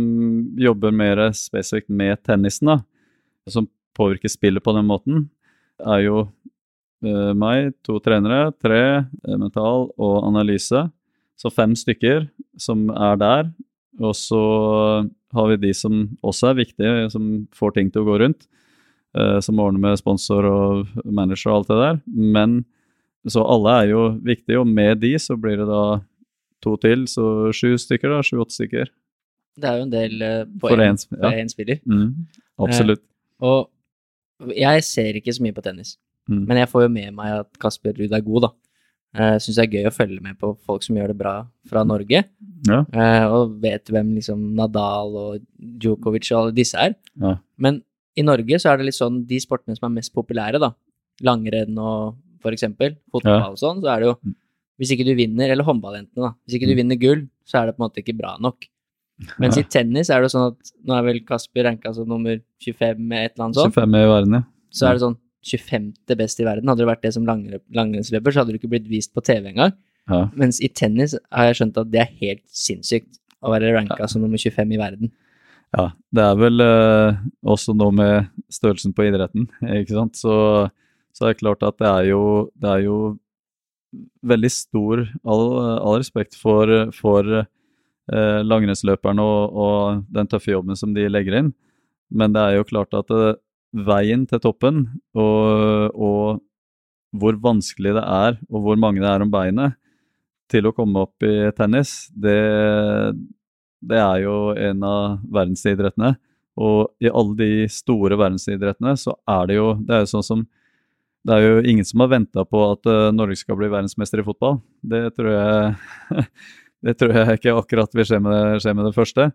jobber 0.60 0.94
mer 0.94 1.22
spesifikt 1.34 1.90
med 1.90 2.20
tennisen, 2.26 2.70
da, 2.70 2.80
som 3.50 3.66
påvirker 3.98 4.30
spillet 4.30 4.64
på 4.64 4.74
den 4.76 4.86
måten, 4.90 5.28
er 5.82 6.04
jo 6.06 6.18
eh, 7.06 7.32
meg, 7.38 7.74
to 7.86 8.00
trenere, 8.04 8.52
tre, 8.62 9.06
mental 9.26 9.90
og 9.98 10.20
analyse. 10.28 10.86
Så 11.38 11.50
fem 11.54 11.74
stykker 11.78 12.28
som 12.62 12.88
er 12.94 13.18
der. 13.22 13.50
Og 14.02 14.14
så 14.18 14.44
har 15.34 15.50
vi 15.52 15.60
de 15.68 15.74
som 15.78 16.06
også 16.26 16.52
er 16.52 16.60
viktige, 16.62 17.10
som 17.14 17.48
får 17.56 17.76
ting 17.78 17.92
til 17.94 18.04
å 18.04 18.10
gå 18.12 18.20
rundt. 18.24 18.48
Uh, 19.14 19.38
som 19.46 19.60
ordner 19.62 19.82
med 19.82 20.00
sponsor 20.02 20.46
og 20.50 20.94
manager 21.06 21.52
og 21.52 21.60
alt 21.60 21.70
det 21.70 21.80
der. 21.82 22.00
Men 22.08 22.56
så 23.30 23.44
alle 23.46 23.76
er 23.84 23.92
jo 23.92 24.08
viktige, 24.26 24.60
og 24.60 24.68
med 24.68 25.04
de 25.04 25.14
så 25.22 25.38
blir 25.40 25.60
det 25.62 25.68
da 25.70 25.84
to 26.64 26.76
til, 26.82 27.06
så 27.12 27.52
sju 27.56 27.76
stykker, 27.80 28.10
da. 28.10 28.24
Sju-åtte 28.26 28.56
stykker. 28.56 28.90
Det 29.54 29.70
er 29.70 29.78
jo 29.78 29.86
en 29.86 29.94
del 29.94 30.24
uh, 30.26 30.42
på 30.60 30.74
én 30.74 30.88
en, 30.88 30.98
ja. 31.22 31.46
spiller. 31.52 31.84
Mm, 31.86 32.26
absolutt. 32.66 33.04
Og 33.44 33.70
jeg 34.58 34.84
ser 34.88 35.20
ikke 35.20 35.36
så 35.36 35.46
mye 35.46 35.56
på 35.56 35.66
tennis, 35.66 35.98
Mm. 36.24 36.46
men 36.48 36.58
jeg 36.62 36.70
får 36.72 36.86
jo 36.86 36.92
med 36.94 37.16
meg 37.18 37.32
at 37.42 37.58
Kasper 37.60 37.98
Ruud 37.98 38.14
er 38.16 38.22
god, 38.24 38.46
da. 38.46 38.50
Jeg 39.14 39.42
syns 39.46 39.58
det 39.60 39.64
er 39.68 39.74
gøy 39.78 39.88
å 39.90 39.94
følge 39.94 40.22
med 40.26 40.38
på 40.42 40.58
folk 40.66 40.82
som 40.86 40.96
gjør 40.98 41.12
det 41.14 41.18
bra 41.20 41.34
fra 41.70 41.84
Norge, 41.86 42.24
Ja. 42.66 42.80
Uh, 42.96 43.26
og 43.36 43.58
vet 43.62 43.86
hvem 43.92 44.14
liksom 44.16 44.54
Nadal 44.56 45.16
og 45.20 45.42
Djokovic 45.60 46.32
og 46.32 46.38
alle 46.40 46.54
disse 46.56 46.80
er. 46.80 46.96
Ja. 47.22 47.36
Men 47.60 47.82
i 48.18 48.24
Norge 48.24 48.58
så 48.62 48.72
er 48.72 48.78
det 48.80 48.86
litt 48.88 48.96
sånn 48.98 49.26
de 49.28 49.38
sportene 49.44 49.76
som 49.78 49.90
er 49.90 49.98
mest 50.00 50.14
populære, 50.16 50.60
da, 50.64 50.72
langrenn 51.22 51.78
og 51.78 52.16
for 52.42 52.52
eksempel, 52.56 52.96
fotball 53.12 53.52
og 53.54 53.60
sånn, 53.62 53.82
så 53.84 53.92
er 53.94 54.00
det 54.00 54.10
jo 54.14 54.16
Hvis 54.80 54.90
ikke 54.96 55.06
du 55.06 55.14
vinner, 55.16 55.52
eller 55.54 55.64
håndballjentene, 55.64 56.18
da. 56.26 56.32
Hvis 56.48 56.56
ikke 56.58 56.66
du 56.68 56.74
Mm. 56.74 56.78
vinner 56.82 56.98
gull, 57.00 57.28
så 57.46 57.60
er 57.62 57.66
det 57.68 57.76
på 57.78 57.84
en 57.84 57.90
måte 57.90 58.02
ikke 58.02 58.18
bra 58.18 58.38
nok. 58.42 58.66
Mens 59.40 59.56
i 59.56 59.64
tennis 59.64 60.10
er 60.10 60.20
det 60.20 60.32
jo 60.32 60.40
sånn 60.40 60.48
at 60.52 60.72
nå 60.84 60.96
er 60.98 61.04
vel 61.04 61.20
Kasper 61.22 61.64
ranka 61.64 61.94
som 61.94 62.08
nummer 62.10 62.42
25 62.60 62.98
med 62.98 63.26
et 63.26 63.34
eller 63.38 63.46
annet 63.46 63.56
sånt. 63.62 63.74
25 63.76 63.96
i 64.02 64.08
verden, 64.10 64.34
ja. 64.34 64.44
Så 64.74 64.88
er 64.90 64.94
det 64.98 65.02
sånn 65.06 65.18
25. 65.44 65.90
best 66.20 66.40
i 66.40 66.48
verden. 66.48 66.70
Hadde 66.72 66.84
det 66.84 66.92
vært 66.92 67.04
det 67.06 67.14
som 67.16 67.26
langrennsløper, 67.28 68.34
så 68.34 68.42
hadde 68.44 68.56
du 68.56 68.62
ikke 68.62 68.72
blitt 68.76 68.88
vist 68.92 69.14
på 69.16 69.24
TV 69.26 69.52
engang. 69.54 69.76
ja. 70.12 70.26
Mens 70.36 70.62
i 70.64 70.70
tennis 70.70 71.18
har 71.32 71.50
jeg 71.50 71.60
skjønt 71.62 71.80
at 71.80 71.92
det 71.92 72.02
er 72.04 72.16
helt 72.22 72.44
sinnssykt 72.52 73.20
å 73.44 73.52
være 73.54 73.74
ranka 73.76 74.08
som 74.08 74.24
nummer 74.24 74.40
25 74.40 74.74
i 74.74 74.80
verden. 74.80 75.12
Ja, 75.74 75.88
det 76.14 76.22
er 76.22 76.38
vel 76.38 76.62
eh, 76.62 77.22
også 77.50 77.74
noe 77.74 77.94
med 77.96 78.30
størrelsen 78.54 78.94
på 78.94 79.08
idretten, 79.08 79.48
ikke 79.66 79.96
sant. 79.96 80.20
Så, 80.20 80.36
så 81.16 81.26
er 81.26 81.34
det 81.34 81.42
klart 81.42 81.66
at 81.66 81.80
det 81.82 81.90
er 81.90 82.10
jo, 82.12 82.24
det 82.62 82.70
er 82.70 82.84
jo 82.86 82.98
veldig 84.26 84.50
stor 84.50 85.04
All, 85.22 85.44
all 85.78 86.00
respekt 86.00 86.38
for, 86.40 86.70
for 86.98 87.28
eh, 87.42 88.40
langrennsløperne 88.46 89.26
og, 89.26 89.58
og 89.66 90.06
den 90.14 90.30
tøffe 90.30 90.54
jobben 90.54 90.78
som 90.78 90.94
de 90.96 91.08
legger 91.10 91.40
inn, 91.42 91.52
men 92.14 92.34
det 92.36 92.42
er 92.42 92.60
jo 92.60 92.70
klart 92.70 92.94
at 92.98 93.10
eh, 93.14 93.36
veien 93.74 94.26
til 94.30 94.42
toppen 94.44 94.84
og, 95.18 95.94
og 95.94 96.42
hvor 97.14 97.38
vanskelig 97.42 97.94
det 97.98 98.04
er, 98.04 98.38
og 98.50 98.66
hvor 98.66 98.80
mange 98.80 99.02
det 99.02 99.10
er 99.10 99.24
om 99.26 99.32
beinet 99.34 99.78
til 100.52 100.68
å 100.70 100.74
komme 100.76 101.06
opp 101.06 101.26
i 101.26 101.50
tennis, 101.58 102.08
det, 102.14 102.38
det 103.82 104.00
er 104.00 104.24
jo 104.26 104.38
en 104.54 104.86
av 104.86 105.22
verdensidrettene. 105.34 106.16
Og 106.62 106.92
i 107.02 107.10
alle 107.10 107.38
de 107.40 107.70
store 107.72 108.18
verdensidrettene 108.20 108.94
så 109.00 109.16
er 109.26 109.48
det 109.50 109.56
jo 109.58 109.72
Det 109.82 109.96
er 109.96 110.04
jo 110.04 110.10
sånn 110.12 110.26
som 110.28 110.44
Det 111.26 111.34
er 111.34 111.48
jo 111.48 111.64
ingen 111.72 111.88
som 111.88 112.04
har 112.04 112.12
venta 112.12 112.44
på 112.46 112.62
at 112.68 112.86
eh, 112.86 113.08
Norge 113.16 113.40
skal 113.40 113.58
bli 113.58 113.72
verdensmester 113.72 114.22
i 114.22 114.26
fotball. 114.28 114.60
Det 114.86 115.08
tror 115.18 115.32
jeg 115.34 116.28
Det 116.86 116.98
tror 117.00 117.16
jeg 117.16 117.40
ikke 117.40 117.56
akkurat 117.58 117.98
vil 117.98 118.06
skje 118.06 118.20
med 118.22 118.62
skje 118.62 118.76
med 118.76 118.86
det 118.90 118.94
første. 118.94 119.32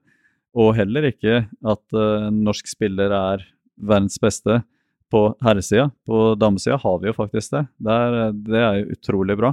Og 0.59 0.77
heller 0.79 1.09
ikke 1.11 1.40
at 1.48 1.98
eh, 1.98 2.29
norsk 2.31 2.70
spiller 2.70 3.14
er 3.16 3.42
verdens 3.79 4.19
beste 4.23 4.62
på 5.11 5.23
herresida. 5.45 5.91
På 6.07 6.35
damesida 6.38 6.79
har 6.83 6.99
vi 7.01 7.11
jo 7.11 7.17
faktisk 7.17 7.55
det. 7.55 7.64
Det 7.79 7.95
er, 7.95 8.33
det 8.33 8.62
er 8.62 8.81
jo 8.81 8.97
utrolig 8.99 9.38
bra. 9.38 9.53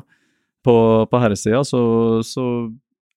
På, 0.66 0.76
på 1.10 1.22
herresida 1.22 1.62
så, 1.68 1.84
så 2.26 2.46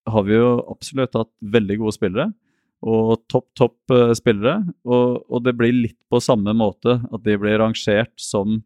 har 0.09 0.27
vi 0.29 0.37
jo 0.37 0.53
absolutt 0.69 1.17
hatt 1.17 1.33
veldig 1.41 1.81
gode 1.83 1.97
spillere. 1.97 2.31
og 2.79 3.25
topp, 3.27 3.49
topp 3.59 3.95
eh, 3.95 4.15
spillere. 4.15 4.61
Og, 4.87 5.25
og, 5.27 5.43
det 5.45 5.57
blir 5.59 5.75
litt 5.75 5.99
på 6.11 6.21
samme 6.23 6.55
måte 6.55 7.01
at 7.03 7.25
de 7.25 7.39
blir 7.41 7.59
rangert 7.59 8.15
som 8.21 8.61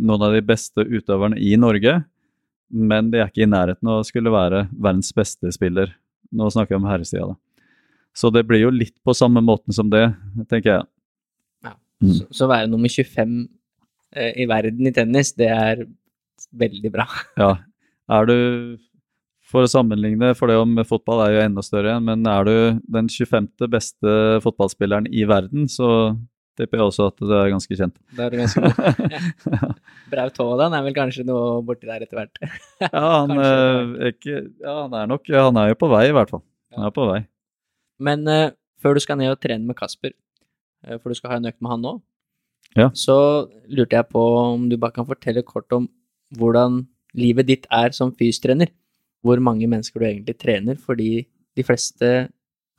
noen 0.00 0.22
av 0.24 0.36
de 0.36 0.42
beste 0.46 0.84
utøverne 0.86 1.36
i 1.36 1.56
Norge, 1.60 1.98
men 2.70 3.10
de 3.10 3.18
er 3.18 3.28
ikke 3.28 3.42
i 3.44 3.50
nærheten 3.50 3.88
av 3.90 4.00
å 4.00 4.06
skulle 4.06 4.32
være 4.32 4.68
verdens 4.70 5.10
beste 5.12 5.50
spiller. 5.52 5.90
Nå 6.30 6.46
snakker 6.54 6.76
jeg 6.76 6.80
om 6.80 6.88
herresida, 6.88 7.32
da. 7.32 7.36
Så 8.14 8.30
det 8.34 8.42
blir 8.46 8.64
jo 8.64 8.72
litt 8.74 8.96
på 9.06 9.14
samme 9.14 9.42
måten 9.44 9.74
som 9.74 9.90
det, 9.90 10.08
tenker 10.50 10.70
jeg. 10.70 10.86
Mm. 12.00 12.14
Så, 12.16 12.28
så 12.40 12.48
være 12.50 12.70
nummer 12.70 12.88
25 12.88 13.40
eh, 14.16 14.32
i 14.40 14.46
verden 14.48 14.88
i 14.88 14.94
tennis, 14.96 15.34
det 15.36 15.50
er 15.52 15.84
veldig 16.56 16.92
bra. 16.94 17.06
ja. 17.42 17.54
Er 18.10 18.26
du 18.26 18.36
for 19.50 19.66
å 19.66 19.70
sammenligne, 19.70 20.32
for 20.38 20.50
det 20.50 20.58
om 20.60 20.78
fotball 20.86 21.24
er 21.24 21.34
jo 21.34 21.44
enda 21.44 21.62
større 21.66 21.90
igjen, 21.90 22.06
men 22.06 22.26
er 22.30 22.46
du 22.46 22.56
den 22.94 23.08
25. 23.10 23.48
beste 23.70 24.12
fotballspilleren 24.44 25.08
i 25.10 25.24
verden, 25.28 25.66
så 25.70 26.14
tipper 26.58 26.80
jeg 26.80 26.90
også 26.90 27.08
at 27.10 27.22
det 27.24 27.36
er 27.38 27.50
ganske 27.54 27.78
kjent. 27.78 27.96
Da 28.16 28.26
er 28.26 28.34
du 28.34 28.40
ganske 28.42 28.62
god. 28.62 29.10
Ja. 29.50 29.72
Braut 30.10 30.38
Haaland 30.42 30.76
er 30.76 30.86
vel 30.86 30.94
kanskje 30.96 31.24
noe 31.26 31.60
borti 31.66 31.88
der 31.88 32.04
etter 32.04 32.20
hvert? 32.20 32.40
ja, 32.84 33.02
han, 33.02 33.34
er 33.48 34.12
ikke, 34.12 34.42
ja, 34.62 34.74
han 34.84 34.96
er 34.98 35.10
nok 35.10 35.30
Han 35.34 35.60
er 35.62 35.72
jo 35.72 35.78
på 35.80 35.90
vei, 35.90 36.04
i 36.10 36.14
hvert 36.14 36.32
fall. 36.34 36.44
Han 36.76 36.86
er 36.86 36.94
på 36.94 37.06
vei. 37.10 37.20
Men 38.00 38.26
uh, 38.30 38.50
før 38.82 38.96
du 38.96 39.02
skal 39.04 39.18
ned 39.20 39.32
og 39.34 39.40
trene 39.42 39.66
med 39.66 39.78
Kasper, 39.78 40.14
for 41.00 41.10
du 41.10 41.18
skal 41.18 41.34
ha 41.34 41.40
en 41.40 41.48
økt 41.50 41.60
med 41.60 41.74
han 41.74 41.84
nå, 41.84 41.94
ja. 42.78 42.88
så 42.96 43.16
lurte 43.68 43.98
jeg 43.98 44.08
på 44.12 44.22
om 44.38 44.68
du 44.70 44.78
bare 44.80 44.94
kan 44.96 45.08
fortelle 45.08 45.42
kort 45.46 45.72
om 45.76 45.88
hvordan 46.38 46.84
livet 47.18 47.48
ditt 47.48 47.66
er 47.74 47.92
som 47.96 48.14
fystrener 48.14 48.70
hvor 49.26 49.40
mange 49.42 49.68
mennesker 49.68 50.00
du 50.00 50.06
egentlig 50.08 50.36
trener, 50.40 50.78
fordi 50.80 51.26
de 51.56 51.64
fleste 51.66 52.30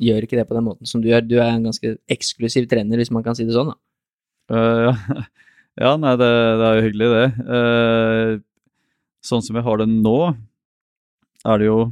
gjør 0.02 0.26
ikke 0.26 0.40
det 0.40 0.48
på 0.50 0.58
den 0.58 0.66
måten 0.66 0.90
som 0.90 1.02
du 1.02 1.10
gjør. 1.12 1.26
Du 1.26 1.36
er 1.38 1.52
en 1.52 1.68
ganske 1.68 1.96
eksklusiv 2.12 2.68
trener, 2.72 2.98
hvis 2.98 3.12
man 3.14 3.26
kan 3.26 3.38
si 3.38 3.46
det 3.46 3.56
sånn, 3.56 3.74
da. 3.74 3.78
Uh, 4.52 4.80
ja. 4.88 4.94
ja, 5.84 5.92
nei, 6.02 6.16
det, 6.20 6.32
det, 6.32 6.70
er 6.70 6.80
jo 6.80 6.86
hyggelig, 6.88 7.12
det. 7.14 7.28
Uh, 7.46 8.32
sånn 9.22 9.46
som 9.46 9.58
vi 9.58 9.66
har 9.68 9.82
det 9.82 9.90
nå, 9.92 10.18
er 11.46 11.62
det 11.62 11.70
jo 11.70 11.84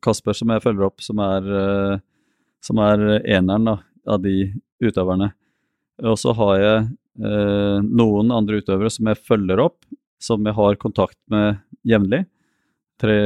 Kasper 0.00 0.36
som 0.36 0.52
jeg 0.54 0.62
følger 0.64 0.86
opp, 0.86 1.02
som 1.04 1.18
er, 1.20 1.50
uh, 1.50 2.38
som 2.64 2.78
er 2.86 3.02
eneren 3.18 3.72
da, 3.72 3.76
av 4.08 4.22
de 4.24 4.36
utøverne. 4.80 5.32
Og 6.06 6.16
så 6.20 6.32
har 6.36 6.54
jeg 6.60 6.88
noen 7.20 8.30
andre 8.32 8.62
utøvere 8.62 8.88
som 8.92 9.08
jeg 9.10 9.18
følger 9.28 9.60
opp, 9.60 9.82
som 10.22 10.46
jeg 10.46 10.56
har 10.56 10.78
kontakt 10.80 11.18
med 11.28 11.58
jevnlig. 11.84 12.22
Tre 13.02 13.16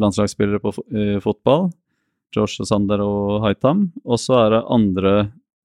landslagsspillere 0.00 0.58
på 0.64 0.72
fotball. 1.22 1.68
Josh 2.34 2.62
Sander 2.66 3.02
og 3.04 3.44
Haitam. 3.44 3.88
Og 4.04 4.20
så 4.22 4.36
er 4.44 4.54
det 4.54 4.62
andre, 4.70 5.14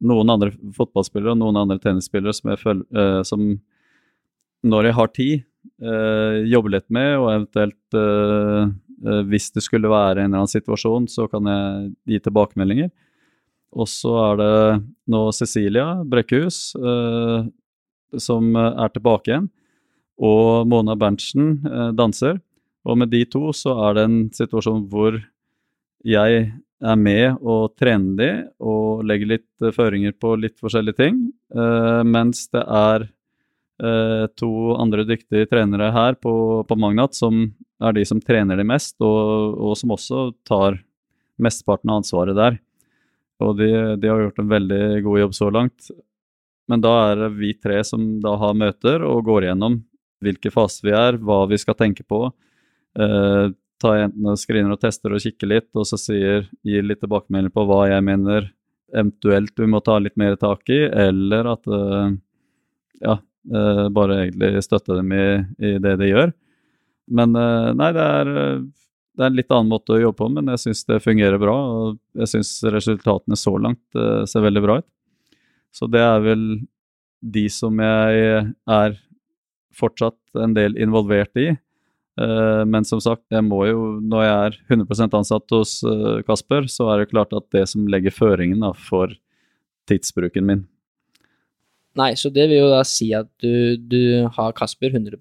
noen 0.06 0.34
andre 0.34 0.52
fotballspillere 0.76 1.36
og 1.36 1.42
noen 1.42 1.62
andre 1.62 1.80
tennisspillere 1.82 2.36
som 2.36 2.52
jeg 2.54 2.62
føler 2.62 3.02
eh, 3.02 3.22
som 3.28 3.48
når 4.66 4.90
jeg 4.90 4.98
har 4.98 5.12
tid, 5.14 5.34
eh, 5.86 6.40
jobber 6.50 6.74
litt 6.74 6.88
med, 6.94 7.12
og 7.20 7.30
eventuelt 7.36 7.98
eh, 8.00 8.72
eh, 9.06 9.22
hvis 9.30 9.52
det 9.54 9.62
skulle 9.66 9.92
være 9.92 10.24
en 10.24 10.32
eller 10.32 10.42
annen 10.42 10.54
situasjon, 10.56 11.06
så 11.12 11.28
kan 11.30 11.46
jeg 11.52 11.92
gi 12.10 12.22
tilbakemeldinger. 12.26 12.90
Og 13.76 13.90
så 13.92 14.14
er 14.30 14.40
det 14.40 14.56
nå 15.12 15.22
Cecilia 15.36 15.88
Brekkhus 16.08 16.60
eh, 16.80 17.48
som 18.22 18.56
er 18.56 18.92
tilbake 18.94 19.32
igjen. 19.32 19.48
Og 20.24 20.68
Mona 20.72 20.96
Berntsen 20.96 21.58
eh, 21.68 21.90
danser. 21.98 22.40
Og 22.86 23.02
med 23.02 23.12
de 23.12 23.26
to 23.28 23.50
så 23.56 23.76
er 23.88 23.98
det 23.98 24.06
en 24.08 24.20
situasjon 24.36 24.86
hvor 24.92 25.18
jeg 26.06 26.46
er 26.86 26.98
med 27.00 27.40
og 27.42 27.74
trener 27.80 28.18
de 28.20 28.30
og 28.62 29.06
legger 29.08 29.32
litt 29.32 29.64
uh, 29.64 29.72
føringer 29.74 30.14
på 30.22 30.36
litt 30.38 30.60
forskjellige 30.62 31.00
ting, 31.00 31.22
Eh, 31.56 32.02
mens 32.04 32.50
det 32.52 32.64
er 32.66 33.06
uh, 33.06 34.26
to 34.36 34.50
andre 34.76 35.06
dyktige 35.08 35.48
trenere 35.48 35.92
her 35.94 36.18
på, 36.20 36.66
på, 36.68 36.76
Magnat 36.76 37.16
som 37.16 37.46
er 37.80 37.96
de 37.96 38.04
som 38.08 38.20
trener 38.20 38.60
de 38.60 38.66
mest, 38.68 38.98
og, 39.00 39.56
og 39.56 39.78
som 39.80 39.94
også 39.96 40.26
tar 40.48 40.82
mesteparten 41.40 41.94
av 41.94 42.02
ansvaret 42.02 42.36
der. 42.36 42.58
Og 43.44 43.58
de, 43.60 43.70
de, 44.00 44.08
har 44.08 44.22
gjort 44.24 44.40
en 44.42 44.54
veldig 44.54 44.84
god 45.04 45.20
jobb 45.20 45.36
så 45.36 45.50
langt. 45.52 45.90
Men 46.72 46.82
da 46.82 46.94
er 47.10 47.20
det 47.26 47.34
vi 47.36 47.52
tre 47.60 47.82
som 47.86 48.16
da 48.24 48.38
har 48.42 48.56
møter 48.58 49.04
og 49.06 49.26
går 49.28 49.48
igjennom 49.48 49.82
hvilke 50.24 50.50
faser 50.54 50.88
vi 50.88 50.94
er, 50.96 51.18
hva 51.22 51.44
vi 51.50 51.60
skal 51.62 51.76
tenke 51.78 52.06
på, 52.08 52.24
Eh, 52.96 53.52
ta 53.84 53.92
enten 54.00 54.28
og 54.32 54.40
screener 54.40 54.72
og 54.72 54.80
tester 54.80 55.14
og 55.14 55.22
kikker 55.24 55.52
litt, 55.52 55.70
og 55.76 55.88
så 55.88 56.00
sier, 56.00 56.46
gir 56.64 56.86
litt 56.86 57.02
tilbakemelding 57.04 57.52
på 57.54 57.66
hva 57.68 57.82
jeg 57.92 58.06
mener 58.08 58.48
eventuelt 58.96 59.60
vi 59.60 59.68
må 59.68 59.82
ta 59.84 59.98
litt 60.00 60.16
mer 60.20 60.38
tak 60.40 60.70
i, 60.72 60.86
eller 60.88 61.50
at 61.52 61.68
eh, 61.68 62.14
ja, 63.04 63.18
eh, 63.52 63.84
bare 63.98 64.22
egentlig 64.24 64.64
støtte 64.64 64.96
dem 65.02 65.12
i, 65.12 65.28
i, 65.60 65.76
det 65.84 65.98
de 66.00 66.12
gjør. 66.14 66.32
Men 67.16 67.36
nei, 67.36 67.92
det 67.94 68.02
er, 68.02 68.30
det 69.16 69.24
er 69.24 69.32
en 69.32 69.38
litt 69.40 69.52
annen 69.54 69.72
måte 69.72 69.96
å 69.96 70.02
jobbe 70.02 70.20
på, 70.20 70.30
men 70.36 70.52
jeg 70.54 70.64
syns 70.68 70.86
det 70.90 71.02
fungerer 71.04 71.40
bra. 71.42 71.56
Og 71.56 72.22
jeg 72.22 72.32
syns 72.34 72.58
resultatene 72.76 73.40
så 73.40 73.56
langt 73.58 74.00
ser 74.30 74.46
veldig 74.46 74.64
bra 74.66 74.80
ut. 74.82 74.88
Så 75.76 75.88
det 75.92 76.04
er 76.04 76.24
vel 76.24 76.44
de 77.26 77.46
som 77.52 77.80
jeg 77.82 78.44
er 78.72 78.98
fortsatt 79.76 80.40
en 80.40 80.56
del 80.56 80.78
involvert 80.80 81.36
i. 81.40 81.50
Eh, 82.22 82.62
men 82.68 82.88
som 82.88 83.02
sagt, 83.04 83.26
jeg 83.34 83.44
må 83.44 83.66
jo, 83.68 83.82
når 84.00 84.24
jeg 84.24 84.36
er 84.36 84.58
100% 84.78 85.18
ansatt 85.20 85.56
hos 85.56 85.78
eh, 85.84 86.22
Kasper, 86.28 86.70
så 86.72 86.88
er 86.94 87.04
det 87.04 87.12
klart 87.12 87.36
at 87.36 87.50
det 87.56 87.66
som 87.72 87.90
legger 87.92 88.16
føringen 88.16 88.64
for 88.80 89.12
tidsbruken 89.90 90.48
min. 90.48 90.64
Nei, 91.96 92.14
så 92.20 92.32
det 92.34 92.48
vil 92.52 92.64
jo 92.64 92.72
da 92.72 92.82
si 92.88 93.12
at 93.16 93.30
du, 93.44 93.76
du 93.80 94.28
har 94.36 94.56
Kasper 94.56 94.96
100 94.96 95.20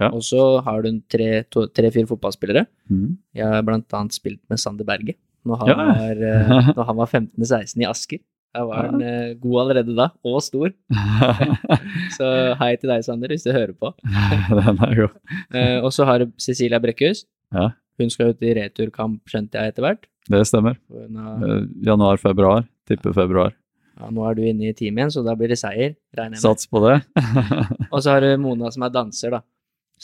ja. 0.00 0.10
og 0.10 0.22
så 0.26 0.42
har 0.66 0.82
du 0.82 0.90
tre-fire 1.10 1.68
tre, 1.74 2.06
fotballspillere. 2.10 2.64
Mm. 2.90 3.16
Jeg 3.36 3.50
har 3.52 3.66
blant 3.66 3.96
annet 3.96 4.16
spilt 4.16 4.42
med 4.50 4.60
Sander 4.62 4.86
Berge 4.88 5.16
når 5.44 5.60
han, 5.60 5.70
ja. 5.70 5.76
var, 5.76 6.22
eh, 6.28 6.70
når 6.76 6.88
han 6.88 6.98
var 7.02 7.10
15-16 7.10 7.84
i 7.84 7.88
Asker. 7.88 8.22
Da 8.54 8.62
var 8.68 8.86
han 8.86 9.00
uh, 9.02 9.32
god 9.42 9.56
allerede 9.64 9.94
da, 9.98 10.08
og 10.22 10.38
stor. 10.46 10.70
så 12.16 12.28
hei 12.60 12.68
til 12.78 12.92
deg, 12.92 13.02
Sander, 13.02 13.32
hvis 13.32 13.42
du 13.42 13.50
hører 13.50 13.74
på. 13.74 13.90
Den 14.60 14.78
er 14.78 14.94
god. 15.00 15.16
uh, 15.56 15.78
og 15.80 15.90
så 15.96 16.06
har 16.06 16.22
du 16.22 16.30
Cecilia 16.38 16.78
Brekkhus. 16.82 17.24
Ja. 17.54 17.72
Hun 17.98 18.12
skal 18.14 18.30
ut 18.30 18.46
i 18.46 18.54
returkamp, 18.54 19.24
skjønte 19.30 19.58
jeg 19.58 19.74
etter 19.74 19.86
hvert. 19.86 20.06
Det 20.30 20.40
stemmer. 20.46 20.78
Har... 20.86 21.66
Januar-februar. 21.84 22.64
Tipper 22.88 23.14
februar. 23.16 23.52
Ja, 23.98 24.08
nå 24.10 24.24
er 24.26 24.38
du 24.38 24.42
inne 24.46 24.70
i 24.70 24.74
teamet 24.74 25.02
igjen, 25.02 25.12
så 25.14 25.22
da 25.26 25.34
blir 25.38 25.50
det 25.52 25.58
seier, 25.60 25.94
regner 26.16 26.38
jeg 26.38 26.42
med. 26.42 26.42
Sats 26.42 26.70
på 26.70 26.82
det. 26.82 26.96
og 27.92 28.00
så 28.02 28.14
har 28.14 28.24
du 28.24 28.30
Mona 28.42 28.70
som 28.74 28.86
er 28.86 28.94
danser, 28.94 29.34
da. 29.34 29.42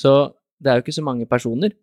Så 0.00 0.12
det 0.60 0.70
er 0.70 0.78
jo 0.78 0.84
ikke 0.84 0.96
så 0.96 1.04
mange 1.04 1.28
personer. 1.28 1.74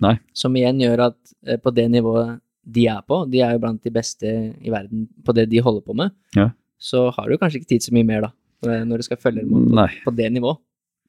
Nei. 0.00 0.16
Som 0.36 0.56
igjen 0.56 0.80
gjør 0.80 1.10
at 1.10 1.60
på 1.60 1.72
det 1.76 1.86
nivået 1.92 2.38
de 2.64 2.86
er 2.92 3.00
på, 3.08 3.22
de 3.30 3.40
er 3.44 3.54
jo 3.54 3.62
blant 3.62 3.82
de 3.84 3.92
beste 3.92 4.28
i 4.28 4.72
verden 4.72 5.06
på 5.24 5.34
det 5.36 5.46
de 5.50 5.62
holder 5.64 5.84
på 5.84 5.96
med, 5.96 6.12
ja. 6.36 6.50
så 6.78 7.08
har 7.16 7.28
du 7.28 7.38
kanskje 7.40 7.60
ikke 7.60 7.72
tid 7.72 7.86
så 7.86 7.94
mye 7.96 8.06
mer, 8.06 8.28
da, 8.28 8.76
når 8.84 9.00
du 9.00 9.06
skal 9.08 9.20
følge 9.20 9.44
dem 9.46 9.70
på, 9.72 9.86
på, 10.04 10.14
det 10.16 10.28
nivået. 10.34 10.60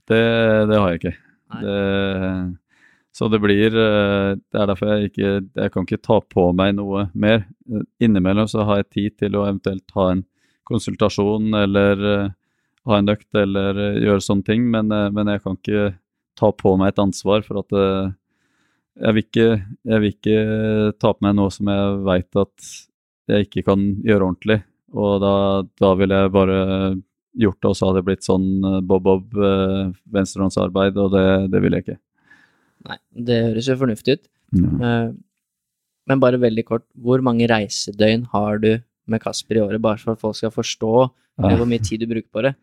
Det, 0.09 0.21
det, 0.71 0.79
har 0.79 0.93
jeg 0.93 1.01
ikke. 1.01 1.13
Det, 1.61 1.77
så 3.15 3.27
det 3.27 3.41
blir 3.43 3.75
eh, 3.75 4.29
Det 4.39 4.55
er 4.55 4.69
derfor 4.69 4.87
jeg 4.87 5.09
ikke 5.09 5.31
Jeg 5.59 5.71
kan 5.73 5.83
ikke 5.83 5.99
ta 5.99 6.15
på 6.23 6.45
meg 6.55 6.77
noe 6.77 7.09
mer. 7.11 7.43
Innimellom 7.99 8.47
så 8.47 8.63
har 8.67 8.79
jeg 8.79 8.91
tid 8.95 9.17
til 9.19 9.35
å 9.35 9.43
eventuelt 9.49 9.91
ha 9.97 10.07
en 10.13 10.23
konsultasjon 10.67 11.51
eller 11.59 12.05
ha 12.87 12.97
en 12.97 13.11
økt 13.11 13.35
eller 13.37 13.77
gjøre 14.01 14.23
sånne 14.23 14.47
ting, 14.47 14.63
men, 14.73 14.89
men, 14.89 15.29
jeg 15.29 15.43
kan 15.43 15.57
ikke 15.59 15.91
ta 16.39 16.51
på 16.55 16.73
meg 16.79 16.93
et 16.93 17.01
ansvar 17.03 17.43
for 17.45 17.61
at 17.61 17.75
jeg 19.01 19.15
vil, 19.15 19.23
ikke, 19.23 19.47
jeg 19.87 20.03
vil 20.03 20.13
ikke 20.13 20.39
ta 20.99 21.13
på 21.15 21.25
meg 21.25 21.37
noe 21.37 21.51
som 21.53 21.69
jeg 21.71 21.99
veit 22.07 22.39
at 22.39 22.71
jeg 23.31 23.47
ikke 23.47 23.63
kan 23.69 23.85
gjøre 24.05 24.27
ordentlig. 24.27 24.59
Og 24.91 25.21
da, 25.23 25.33
da 25.79 25.91
ville 25.99 26.19
jeg 26.19 26.33
bare 26.35 26.59
gjort 27.39 27.59
det, 27.61 27.69
og 27.69 27.75
så 27.77 27.87
hadde 27.87 28.01
det 28.01 28.07
blitt 28.09 28.27
sånn 28.27 28.47
bob-bob 28.87 29.37
eh, 29.39 29.75
eh 29.87 29.91
venstrehåndsarbeid, 30.11 30.97
og 30.99 31.13
det, 31.15 31.25
det 31.53 31.61
vil 31.63 31.77
jeg 31.77 31.85
ikke. 31.85 31.99
Nei, 32.89 32.97
det 33.29 33.37
høres 33.45 33.69
jo 33.69 33.77
fornuftig 33.79 34.17
ut. 34.17 34.25
Ja. 34.57 34.71
Uh, 34.81 35.13
men 36.09 36.19
bare 36.19 36.41
veldig 36.41 36.65
kort, 36.67 36.83
hvor 36.97 37.21
mange 37.23 37.47
reisedøgn 37.47 38.25
har 38.33 38.59
du 38.59 38.73
med 39.07 39.21
Kasper 39.23 39.59
i 39.59 39.63
året, 39.63 39.81
bare 39.83 40.01
for 40.01 40.15
at 40.15 40.21
folk 40.21 40.35
skal 40.35 40.51
forstå 40.51 40.93
ja. 41.05 41.53
hvor 41.55 41.67
mye 41.69 41.83
tid 41.83 42.03
du 42.03 42.09
bruker 42.09 42.27
på 42.33 42.43
det? 42.43 42.55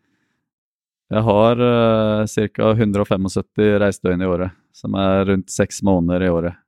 Jeg 1.09 1.25
har 1.25 1.61
uh, 1.61 2.25
ca. 2.29 2.71
175 2.75 3.79
reisedøgn 3.81 4.21
i 4.21 4.29
året, 4.29 4.57
som 4.77 4.93
er 4.99 5.23
rundt 5.31 5.49
seks 5.49 5.81
måneder 5.85 6.27
i 6.27 6.29
året. 6.29 6.59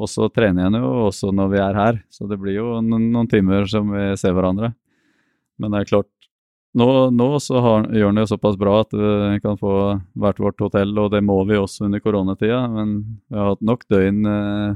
Og 0.00 0.08
så 0.10 0.30
trener 0.32 0.66
jeg 0.66 0.80
jo 0.80 0.92
også 1.10 1.30
når 1.36 1.50
vi 1.52 1.60
er 1.62 1.76
her, 1.78 2.00
så 2.10 2.26
det 2.30 2.40
blir 2.40 2.56
jo 2.56 2.78
noen, 2.82 3.28
timer 3.30 3.68
som 3.70 3.92
vi 3.92 4.06
ser 4.18 4.32
hverandre. 4.34 4.72
Men 5.60 5.74
det 5.74 5.82
er 5.82 5.90
klart, 5.92 6.10
nå, 6.74 6.88
nå 7.14 7.28
har, 7.36 7.86
gjør 7.94 8.10
han 8.10 8.18
det 8.18 8.26
såpass 8.32 8.56
bra 8.58 8.80
at 8.82 8.96
vi 8.96 9.38
kan 9.44 9.60
få 9.60 9.76
hvert 10.18 10.42
vårt 10.42 10.64
hotell, 10.64 10.96
og 10.98 11.12
det 11.12 11.22
må 11.22 11.36
vi 11.46 11.60
også 11.60 11.86
under 11.86 12.02
koronatida. 12.02 12.64
Men 12.72 12.96
vi 13.28 13.38
har 13.38 13.52
hatt 13.52 13.62
nok 13.62 13.86
døgn 13.92 14.26
uh, 14.26 14.74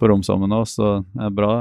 på 0.00 0.10
rom 0.10 0.24
sammen 0.26 0.50
nå, 0.50 0.64
så 0.66 0.96
det 1.12 1.28
er 1.28 1.38
bra, 1.44 1.54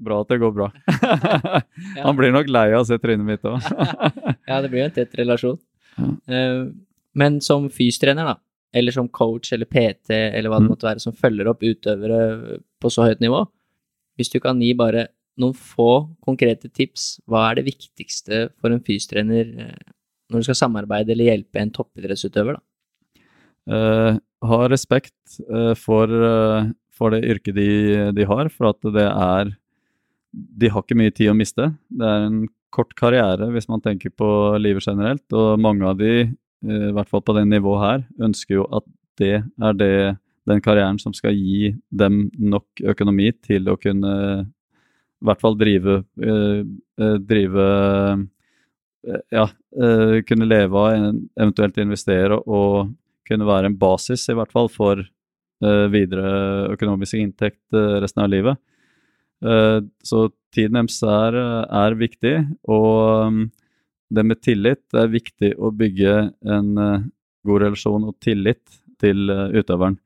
Bra 0.00 0.22
at 0.22 0.30
det 0.32 0.38
går 0.40 0.52
bra. 0.56 0.70
Han 2.06 2.16
blir 2.16 2.32
nok 2.32 2.48
lei 2.48 2.70
av 2.72 2.82
å 2.82 2.86
se 2.88 2.96
trynet 2.96 3.26
mitt 3.26 3.44
òg. 3.44 3.60
Ja, 4.50 4.58
det 4.64 4.70
blir 4.72 4.82
en 4.82 4.94
tett 4.94 5.12
relasjon. 5.14 5.60
Ja. 6.00 6.10
Eh, 6.34 6.70
Men 7.20 7.40
som 7.42 7.64
fystrener, 7.74 8.24
da, 8.24 8.36
eller 8.72 8.94
som 8.94 9.08
coach 9.10 9.52
eller 9.52 9.66
PT 9.66 10.14
eller 10.14 10.48
hva 10.48 10.60
det 10.60 10.68
Mm. 10.68 10.70
måtte 10.70 10.86
være, 10.86 11.00
som 11.02 11.12
følger 11.12 11.48
opp 11.50 11.64
utøvere 11.66 12.60
på 12.80 12.90
så 12.90 13.08
høyt 13.08 13.20
nivå, 13.20 13.48
hvis 14.16 14.30
du 14.30 14.38
kan 14.38 14.60
gi 14.62 14.72
bare 14.78 15.08
noen 15.40 15.54
få 15.54 16.08
konkrete 16.22 16.70
tips, 16.70 17.20
hva 17.26 17.50
er 17.50 17.56
det 17.58 17.64
viktigste 17.66 18.50
for 18.60 18.70
en 18.70 18.80
fystrener 18.80 19.50
eh, 19.58 19.92
når 20.30 20.38
du 20.38 20.42
skal 20.44 20.60
samarbeide 20.60 21.10
eller 21.10 21.32
hjelpe 21.32 21.58
en 21.58 21.72
toppidrettsutøver, 21.74 22.54
da? 22.54 22.62
Uh, 23.70 24.18
ha 24.46 24.60
respekt 24.68 25.40
uh, 25.50 25.74
for, 25.74 26.06
uh, 26.06 26.70
for 26.96 27.10
det 27.10 27.24
yrket 27.26 27.54
de, 27.58 28.12
de 28.14 28.24
har, 28.24 28.48
for 28.48 28.70
at 28.70 28.80
det 28.94 29.04
er 29.06 29.50
De 30.32 30.70
har 30.70 30.82
ikke 30.82 30.96
mye 30.96 31.10
tid 31.10 31.28
å 31.30 31.34
miste. 31.34 31.72
Det 31.90 32.06
er 32.06 32.26
en 32.28 32.44
kort 32.74 32.94
karriere 32.98 33.50
hvis 33.54 33.68
man 33.70 33.82
tenker 33.84 34.12
på 34.14 34.28
livet 34.62 34.86
generelt, 34.86 35.26
og 35.34 35.60
mange 35.62 35.86
av 35.86 35.98
de, 35.98 36.14
eh, 36.30 36.86
i 36.90 36.94
hvert 36.94 37.10
fall 37.10 37.22
på 37.26 37.36
det 37.36 37.46
nivået 37.48 37.84
her, 37.84 38.04
ønsker 38.26 38.60
jo 38.60 38.66
at 38.76 38.86
det 39.20 39.36
er 39.42 39.76
det, 39.76 40.16
den 40.48 40.62
karrieren 40.64 40.98
som 40.98 41.12
skal 41.14 41.36
gi 41.36 41.74
dem 41.90 42.28
nok 42.38 42.82
økonomi 42.94 43.30
til 43.44 43.68
å 43.68 43.76
kunne 43.80 44.14
i 45.20 45.26
hvert 45.28 45.42
fall 45.42 45.58
drive, 45.60 46.00
eh, 46.22 46.62
eh, 47.00 47.16
drive 47.20 47.66
ja, 49.32 49.46
kunne 50.28 50.44
leve 50.44 50.76
av, 50.76 51.14
eventuelt 51.40 51.78
investere 51.80 52.36
og 52.36 52.90
kunne 53.24 53.46
være 53.48 53.70
en 53.70 53.76
basis, 53.80 54.26
i 54.28 54.34
hvert 54.36 54.52
fall, 54.52 54.68
for 54.68 55.00
videre 55.60 56.32
økonomisk 56.74 57.16
inntekt 57.16 57.72
resten 57.72 58.20
av 58.20 58.28
livet. 58.28 58.60
Eh, 59.44 59.78
så 60.04 60.28
tiden 60.54 60.78
deres 60.78 61.00
er, 61.06 61.38
er 61.66 61.96
viktig, 61.98 62.34
og 62.68 63.28
um, 63.30 63.40
det 64.10 64.24
med 64.26 64.40
tillit 64.42 64.82
det 64.90 65.02
er 65.04 65.12
viktig 65.12 65.52
å 65.56 65.70
bygge 65.70 66.14
en 66.56 66.70
eh, 66.82 67.04
god 67.46 67.62
relasjon 67.64 68.08
og 68.10 68.16
tillit 68.24 68.80
til 69.00 69.30
eh, 69.30 69.60
utøveren. 69.60 70.00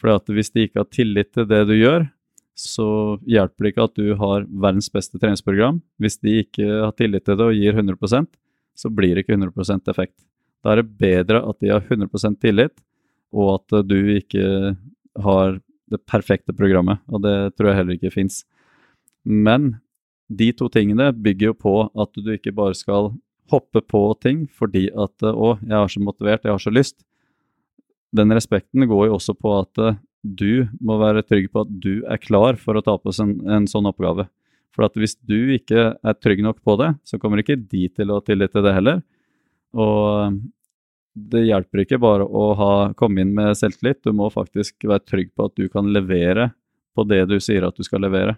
For 0.00 0.32
hvis 0.32 0.54
de 0.54 0.64
ikke 0.64 0.80
har 0.80 0.88
tillit 0.88 1.34
til 1.36 1.46
det 1.50 1.64
du 1.68 1.74
gjør, 1.76 2.08
så 2.56 2.88
hjelper 3.28 3.64
det 3.64 3.72
ikke 3.72 3.86
at 3.88 3.98
du 4.00 4.14
har 4.20 4.46
verdens 4.48 4.88
beste 4.92 5.20
treningsprogram. 5.20 5.82
Hvis 6.00 6.18
de 6.24 6.40
ikke 6.42 6.66
har 6.66 6.94
tillit 6.96 7.24
til 7.28 7.36
det 7.36 7.46
og 7.46 7.56
gir 7.56 7.76
100% 7.76 8.28
så 8.80 8.90
blir 8.92 9.14
det 9.14 9.24
ikke 9.24 9.38
100% 9.38 9.90
effekt. 9.92 10.16
Da 10.64 10.72
er 10.72 10.82
det 10.82 10.96
bedre 11.00 11.42
at 11.48 11.58
de 11.62 11.72
har 11.72 11.84
100% 11.84 12.40
tillit, 12.42 12.74
og 13.30 13.52
at 13.58 13.84
du 13.86 13.98
ikke 14.16 14.74
har 15.24 15.60
det 15.90 16.00
perfekte 16.08 16.54
programmet. 16.56 17.00
Og 17.10 17.22
det 17.24 17.36
tror 17.56 17.70
jeg 17.70 17.80
heller 17.80 17.98
ikke 17.98 18.14
fins. 18.14 18.42
Men 19.24 19.74
de 20.30 20.50
to 20.56 20.68
tingene 20.72 21.10
bygger 21.12 21.50
jo 21.50 21.58
på 21.58 21.74
at 21.98 22.14
du 22.16 22.30
ikke 22.34 22.54
bare 22.54 22.76
skal 22.78 23.10
hoppe 23.50 23.82
på 23.82 24.02
ting 24.22 24.44
fordi 24.54 24.88
at 24.94 25.26
eh, 25.26 25.34
'Å, 25.34 25.58
jeg 25.62 25.76
er 25.76 25.90
så 25.90 26.02
motivert, 26.02 26.44
jeg 26.44 26.54
har 26.54 26.62
så 26.62 26.72
lyst'. 26.72 27.02
Den 28.14 28.30
respekten 28.34 28.86
går 28.86 29.08
jo 29.08 29.16
også 29.18 29.34
på 29.34 29.54
at 29.58 29.82
eh, 29.82 29.98
du 30.22 30.68
må 30.80 30.98
være 31.00 31.24
trygg 31.26 31.50
på 31.50 31.64
at 31.64 31.72
du 31.80 32.04
er 32.04 32.20
klar 32.20 32.58
for 32.60 32.76
å 32.76 32.84
ta 32.84 32.96
på 32.98 33.12
en, 33.22 33.40
en 33.48 33.66
sånn 33.66 33.88
oppgave. 33.88 34.28
For 34.76 34.86
at 34.86 34.94
hvis 34.94 35.16
du 35.26 35.50
ikke 35.56 35.94
er 35.96 36.18
trygg 36.20 36.42
nok 36.44 36.60
på 36.62 36.76
det, 36.78 36.92
så 37.08 37.18
kommer 37.18 37.42
ikke 37.42 37.58
de 37.58 37.88
til 37.88 38.12
å 38.12 38.20
tillite 38.22 38.62
det 38.62 38.74
heller. 38.76 39.00
Og 39.74 40.38
det 41.14 41.46
hjelper 41.46 41.82
ikke 41.82 41.98
bare 42.02 42.26
å 42.26 42.52
ha, 42.58 42.72
komme 42.98 43.24
inn 43.24 43.32
med 43.34 43.56
selvtillit, 43.58 44.02
du 44.04 44.12
må 44.14 44.28
faktisk 44.30 44.86
være 44.86 45.06
trygg 45.08 45.32
på 45.34 45.48
at 45.48 45.56
du 45.58 45.66
kan 45.72 45.90
levere 45.90 46.52
på 46.94 47.06
det 47.08 47.24
du 47.30 47.38
sier 47.42 47.66
at 47.66 47.76
du 47.76 47.86
skal 47.86 48.04
levere. 48.04 48.36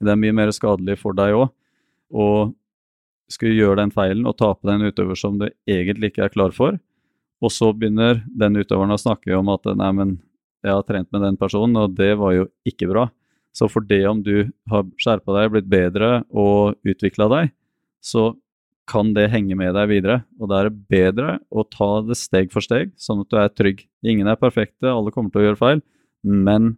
Det 0.00 0.12
er 0.12 0.20
mye 0.20 0.36
mer 0.36 0.52
skadelig 0.54 0.98
for 1.00 1.16
deg 1.16 1.36
òg 1.36 1.48
å 2.12 2.26
skulle 3.32 3.56
gjøre 3.56 3.80
den 3.80 3.92
feilen 3.94 4.26
og 4.28 4.36
ta 4.40 4.50
på 4.52 4.68
deg 4.68 4.92
utøver 4.92 5.16
som 5.16 5.38
du 5.40 5.46
egentlig 5.68 6.12
ikke 6.12 6.26
er 6.26 6.34
klar 6.34 6.52
for, 6.56 6.76
og 7.42 7.50
så 7.50 7.72
begynner 7.74 8.20
den 8.28 8.60
utøveren 8.60 8.94
å 8.94 9.00
snakke 9.00 9.34
om 9.38 9.50
at 9.54 9.66
nei, 9.78 9.90
men 9.96 10.12
jeg 10.62 10.76
har 10.76 10.84
trent 10.86 11.08
med 11.14 11.24
den 11.24 11.38
personen, 11.40 11.78
og 11.80 11.96
det 11.98 12.12
var 12.20 12.36
jo 12.36 12.46
ikke 12.68 12.90
bra. 12.92 13.08
Så 13.52 13.68
for 13.68 13.84
det 13.84 14.04
om 14.08 14.22
du 14.24 14.52
har 14.70 14.86
skjerpa 15.00 15.34
deg, 15.36 15.50
blitt 15.52 15.70
bedre 15.72 16.12
og 16.30 16.78
utvikla 16.86 17.28
deg, 17.32 17.50
så 18.02 18.30
kan 18.88 19.12
det 19.16 19.30
henge 19.32 19.56
med 19.58 19.74
deg 19.76 19.90
videre. 19.90 20.20
Og 20.40 20.50
da 20.50 20.60
er 20.60 20.70
det 20.70 20.86
bedre 20.92 21.36
å 21.50 21.64
ta 21.66 21.90
det 22.06 22.18
steg 22.20 22.52
for 22.54 22.64
steg, 22.64 22.92
sånn 23.00 23.24
at 23.24 23.30
du 23.30 23.38
er 23.40 23.52
trygg. 23.52 23.84
Ingen 24.06 24.30
er 24.30 24.40
perfekte, 24.40 24.90
alle 24.90 25.12
kommer 25.14 25.34
til 25.34 25.42
å 25.42 25.46
gjøre 25.48 25.60
feil, 25.60 25.82
men 26.22 26.76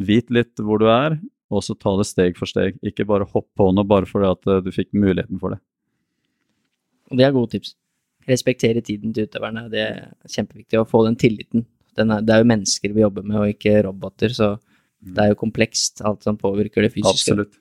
vit 0.00 0.32
litt 0.32 0.60
hvor 0.62 0.80
du 0.80 0.88
er, 0.92 1.18
og 1.50 1.62
så 1.64 1.74
ta 1.80 1.94
det 1.96 2.06
steg 2.08 2.36
for 2.38 2.50
steg. 2.50 2.76
Ikke 2.84 3.06
bare 3.08 3.26
hopp 3.28 3.48
på 3.56 3.70
noe 3.72 3.86
bare 3.88 4.08
fordi 4.08 4.28
at 4.30 4.48
eh, 4.52 4.62
du 4.64 4.70
fikk 4.74 4.90
muligheten 4.96 5.40
for 5.40 5.54
det. 5.54 5.60
Og 7.10 7.16
det 7.20 7.24
er 7.24 7.32
gode 7.36 7.54
tips. 7.56 7.74
Respektere 8.28 8.82
tiden 8.84 9.14
til 9.16 9.24
utøverne, 9.28 9.66
det 9.72 9.80
er 9.80 10.00
kjempeviktig. 10.28 10.76
Å 10.82 10.88
få 10.88 11.04
den 11.06 11.16
tilliten. 11.16 11.64
Den 11.96 12.12
er, 12.12 12.20
det 12.24 12.34
er 12.34 12.42
jo 12.42 12.50
mennesker 12.50 12.92
vi 12.92 13.00
jobber 13.00 13.24
med, 13.24 13.38
og 13.40 13.54
ikke 13.54 13.78
roboter, 13.86 14.34
så 14.36 14.50
det 15.00 15.22
er 15.24 15.30
jo 15.32 15.38
komplekst, 15.40 16.02
alt 16.06 16.26
som 16.26 16.36
påvirker 16.38 16.84
det 16.84 16.92
fysiske. 16.92 17.32
Absolutt. 17.32 17.56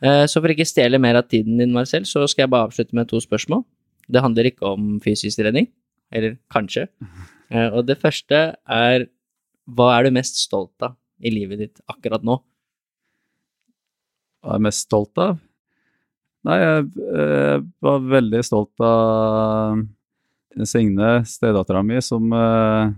Eh, 0.00 0.24
Så 0.30 0.40
for 0.40 0.48
ikke 0.54 0.66
stjele 0.68 1.00
mer 1.02 1.18
av 1.20 1.28
tiden 1.28 1.58
din, 1.60 1.72
Marcel, 1.74 2.06
så 2.08 2.24
skal 2.30 2.46
jeg 2.46 2.52
bare 2.54 2.70
avslutte 2.70 2.94
med 2.96 3.08
to 3.10 3.20
spørsmål. 3.20 3.64
Det 4.08 4.22
handler 4.24 4.48
ikke 4.48 4.64
om 4.72 4.96
fysisk 5.04 5.40
trening, 5.42 5.68
eller 6.12 6.38
kanskje. 6.54 6.88
Eh, 7.48 7.70
Og 7.72 7.86
det 7.88 7.94
første 7.96 8.38
er 8.68 9.06
hva 9.72 9.86
er 9.96 10.04
du 10.04 10.10
mest 10.12 10.36
stolt 10.36 10.84
av 10.84 10.98
i 11.18 11.32
livet 11.32 11.62
ditt 11.62 11.82
akkurat 11.90 12.24
nå? 12.26 12.38
Hva 14.42 14.54
er 14.54 14.58
jeg 14.60 14.66
mest 14.68 14.86
stolt 14.86 15.18
av? 15.22 15.38
Nei, 16.46 16.58
jeg 16.62 16.84
eh, 17.18 17.56
var 17.82 18.04
veldig 18.08 18.42
stolt 18.46 18.84
av 18.84 19.82
Signe, 20.66 21.10
stedattera 21.28 21.82
mi, 21.86 21.98
som, 22.02 22.32
eh, 22.32 22.92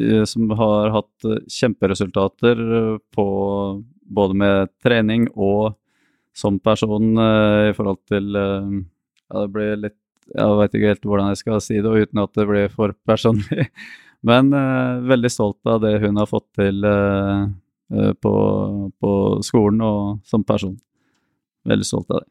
eh, 0.00 0.24
som 0.28 0.50
har 0.58 0.90
hatt 0.96 1.28
eh, 1.28 1.44
kjemperesultater 1.48 2.62
eh, 2.64 2.96
på 3.14 3.26
både 4.04 4.36
med 4.36 4.72
trening 4.82 5.28
og 5.34 5.76
som 6.34 6.58
person 6.58 7.14
eh, 7.18 7.70
i 7.70 7.76
forhold 7.76 8.02
til 8.10 8.34
eh, 8.36 8.72
Ja, 9.30 9.44
det 9.44 9.52
blir 9.54 9.76
litt 9.80 10.00
Jeg 10.34 10.56
veit 10.58 10.74
ikke 10.74 10.90
helt 10.92 11.06
hvordan 11.08 11.30
jeg 11.32 11.40
skal 11.40 11.62
si 11.64 11.78
det 11.84 11.92
uten 12.04 12.20
at 12.22 12.32
det 12.36 12.46
blir 12.48 12.68
for 12.72 12.94
personlig. 13.06 13.68
Men 14.24 14.52
eh, 14.56 15.02
veldig 15.10 15.30
stolt 15.32 15.60
av 15.68 15.82
det 15.84 15.98
hun 16.02 16.16
har 16.20 16.28
fått 16.30 16.46
til 16.56 16.84
eh, 16.88 17.42
eh, 17.92 18.12
på, 18.24 18.32
på 19.00 19.10
skolen 19.44 19.82
og 19.84 20.20
som 20.28 20.44
person. 20.48 20.76
Veldig 21.68 21.86
stolt 21.88 22.10
av 22.14 22.22
det. 22.22 22.30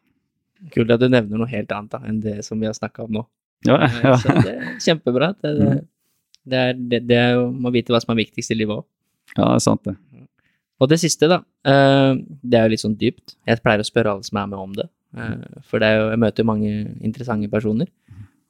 Kult 0.74 0.94
at 0.96 1.02
du 1.04 1.10
nevner 1.12 1.42
noe 1.42 1.50
helt 1.52 1.72
annet 1.76 1.92
da, 1.92 2.00
enn 2.08 2.22
det 2.24 2.38
som 2.48 2.60
vi 2.62 2.70
har 2.70 2.76
snakka 2.78 3.06
om 3.08 3.18
nå. 3.20 3.26
Ja, 3.68 3.78
Eh, 3.84 4.00
ja. 4.04 4.16
Så 4.20 4.34
det 4.44 4.54
er 4.58 4.72
kjempebra. 4.84 5.30
Det, 5.40 5.52
det, 5.60 5.76
det 6.52 6.58
er, 6.60 6.74
det, 6.92 7.00
det 7.08 7.18
er 7.20 7.30
jo, 7.38 7.46
må 7.56 7.72
vite 7.72 7.94
hva 7.94 8.02
som 8.04 8.12
er 8.16 8.20
viktigst 8.24 8.52
i 8.52 8.58
livet 8.60 8.82
òg. 8.82 8.86
ja, 9.38 9.46
det 9.46 9.54
er 9.56 9.64
sant 9.64 9.84
det. 9.88 9.94
Og 10.84 10.90
det 10.92 10.98
siste, 11.00 11.30
da. 11.32 11.38
eh, 11.70 12.12
Det 12.44 12.58
er 12.60 12.66
jo 12.68 12.74
litt 12.74 12.82
sånn 12.84 12.98
dypt. 13.00 13.38
Jeg 13.48 13.62
pleier 13.64 13.80
å 13.84 13.88
spørre 13.88 14.12
alle 14.18 14.26
som 14.28 14.40
er 14.42 14.50
med 14.52 14.60
om 14.60 14.74
det. 14.76 14.90
eh, 15.16 15.62
For 15.70 15.80
det 15.80 15.88
er 15.94 16.00
jo, 16.02 16.10
jeg 16.12 16.20
møter 16.26 16.44
jo 16.44 16.50
mange 16.50 16.72
interessante 17.08 17.48
personer. 17.54 17.88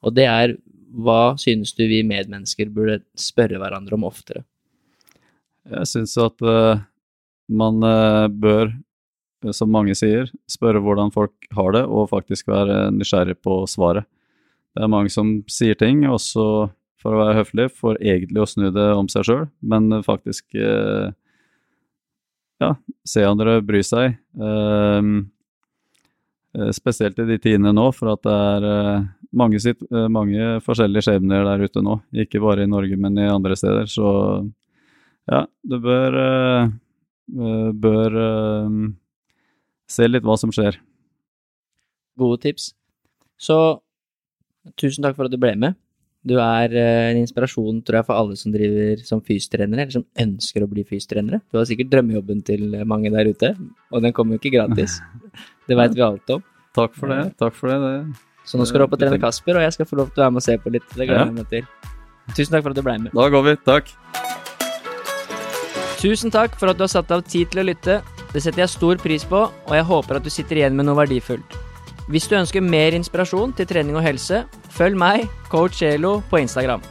Og 0.02 0.16
det 0.18 0.26
er 0.32 0.56
hva 0.94 1.36
synes 1.42 1.74
du 1.78 1.86
vi 1.90 2.04
medmennesker 2.06 2.72
burde 2.74 3.02
spørre 3.20 3.60
hverandre 3.62 3.98
om 3.98 4.06
oftere? 4.08 4.44
Jeg 5.70 5.90
synes 5.90 6.16
at 6.22 6.44
uh, 6.46 6.82
man 7.50 7.80
uh, 7.86 8.28
bør, 8.28 8.74
eh, 9.46 9.56
som 9.56 9.72
mange 9.72 9.96
sier, 9.98 10.30
spørre 10.50 10.82
hvordan 10.84 11.14
folk 11.16 11.34
har 11.56 11.74
det, 11.76 11.84
og 11.88 12.12
faktisk 12.12 12.52
være 12.52 12.92
nysgjerrig 12.96 13.40
på 13.42 13.64
svaret. 13.70 14.08
Det 14.74 14.84
er 14.84 14.92
mange 14.92 15.12
som 15.14 15.38
sier 15.52 15.78
ting, 15.80 16.04
også 16.10 16.70
for 17.04 17.16
å 17.16 17.24
være 17.24 17.40
høflig, 17.42 17.68
for 17.76 18.00
egentlig 18.00 18.44
å 18.44 18.48
snu 18.50 18.70
det 18.74 18.90
om 18.96 19.10
seg 19.12 19.28
sjøl, 19.28 19.46
men 19.62 19.92
faktisk 20.06 20.56
uh, 20.60 21.12
ja, 22.64 22.74
se 23.08 23.24
andre 23.28 23.60
bry 23.66 23.82
seg. 23.86 24.18
Eh, 24.40 25.10
spesielt 26.76 27.18
i 27.20 27.26
de 27.28 27.40
tidene 27.42 27.74
nå, 27.74 27.88
for 27.98 28.14
at 28.14 28.22
det 28.26 28.34
er 28.34 28.66
eh, 28.70 29.06
mange, 29.34 29.60
sitt, 29.62 29.82
eh, 29.90 30.10
mange 30.12 30.58
forskjellige 30.66 31.08
skjebner 31.08 31.46
der 31.48 31.66
ute 31.66 31.84
nå. 31.86 31.98
Ikke 32.26 32.42
bare 32.44 32.66
i 32.66 32.70
Norge, 32.70 32.98
men 33.00 33.18
i 33.18 33.30
andre 33.30 33.58
steder. 33.58 33.90
Så 33.90 34.08
ja, 35.30 35.46
du 35.64 35.78
bør, 35.82 36.18
eh, 36.24 36.74
eh, 37.34 37.70
bør 37.86 38.20
eh, 38.26 38.82
se 39.90 40.10
litt 40.10 40.26
hva 40.26 40.38
som 40.40 40.54
skjer. 40.54 40.78
Gode 42.20 42.44
tips. 42.44 42.74
Så 43.42 43.58
tusen 44.80 45.04
takk 45.04 45.18
for 45.18 45.28
at 45.28 45.34
du 45.34 45.42
ble 45.42 45.56
med. 45.60 45.80
Du 46.24 46.38
er 46.40 46.72
eh, 46.72 47.10
en 47.10 47.20
inspirasjon, 47.24 47.82
tror 47.84 48.00
jeg, 48.00 48.08
for 48.08 48.20
alle 48.20 48.38
som 48.40 48.54
driver 48.54 49.02
som 49.04 49.24
fystrenere, 49.26 49.88
eller 49.88 49.98
som 49.98 50.06
ønsker 50.28 50.64
å 50.64 50.70
bli 50.72 50.86
fystrenere. 50.88 51.42
Du 51.52 51.60
har 51.60 51.68
sikkert 51.68 51.92
drømmejobben 51.92 52.46
til 52.48 52.78
mange 52.88 53.12
der 53.12 53.34
ute, 53.34 53.56
og 53.92 54.06
den 54.06 54.16
kommer 54.16 54.38
jo 54.38 54.44
ikke 54.44 54.56
gratis. 54.60 55.02
Det 55.68 55.78
veit 55.80 55.96
vi 55.96 56.04
alt 56.06 56.36
om. 56.36 56.44
Takk 56.74 56.96
for 56.98 57.14
det. 57.14 57.24
takk 57.40 57.56
for 57.56 57.70
det. 57.70 57.80
det. 57.84 58.32
Så 58.44 58.60
nå 58.60 58.66
skal 58.68 58.82
du 58.82 58.88
opp 58.88 58.96
og 58.98 59.00
trene 59.00 59.20
Kasper, 59.22 59.60
og 59.60 59.64
jeg 59.64 59.76
skal 59.76 59.88
få 59.88 60.00
lov 60.02 60.10
til 60.12 60.20
å 60.20 60.26
være 60.26 60.36
med 60.36 60.42
og 60.42 60.46
se 60.48 60.58
på 60.60 60.74
litt. 60.74 60.88
Det 60.92 61.08
gleder 61.08 61.30
jeg 61.30 61.36
meg 61.38 61.52
til. 61.52 61.68
Tusen 62.34 62.56
takk 62.56 62.64
for 62.66 62.74
at 62.74 62.80
du 62.80 62.84
ble 62.84 62.96
med. 63.06 63.14
Da 63.16 63.28
går 63.32 63.46
vi. 63.48 63.54
Takk. 63.68 63.92
Tusen 66.02 66.34
takk 66.34 66.58
for 66.60 66.72
at 66.72 66.80
du 66.80 66.84
har 66.84 66.92
satt 66.92 67.12
av 67.16 67.24
tid 67.24 67.54
til 67.54 67.64
å 67.64 67.68
lytte. 67.70 68.02
Det 68.34 68.42
setter 68.42 68.66
jeg 68.66 68.74
stor 68.74 69.00
pris 69.00 69.24
på, 69.30 69.46
og 69.48 69.76
jeg 69.78 69.86
håper 69.88 70.20
at 70.20 70.26
du 70.26 70.32
sitter 70.34 70.60
igjen 70.60 70.76
med 70.76 70.90
noe 70.90 70.98
verdifullt. 71.00 71.56
Hvis 72.12 72.28
du 72.28 72.36
ønsker 72.36 72.66
mer 72.66 72.98
inspirasjon 72.98 73.54
til 73.56 73.70
trening 73.70 73.96
og 73.96 74.04
helse, 74.04 74.42
følg 74.76 74.98
meg, 75.00 75.30
coach 75.54 75.80
Elo, 75.88 76.18
på 76.32 76.42
Instagram. 76.44 76.84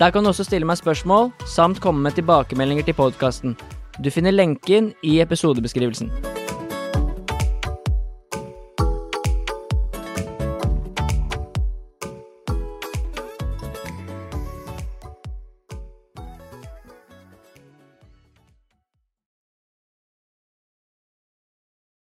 Der 0.00 0.12
kan 0.12 0.24
du 0.24 0.32
også 0.32 0.44
stille 0.44 0.68
meg 0.68 0.80
spørsmål, 0.82 1.30
samt 1.48 1.80
komme 1.80 2.04
med 2.04 2.18
tilbakemeldinger 2.18 2.90
til 2.90 2.98
podkasten. 2.98 3.56
Du 4.02 4.10
finner 4.12 4.34
lenken 4.34 4.92
i 5.06 5.20
episodebeskrivelsen. 5.24 6.12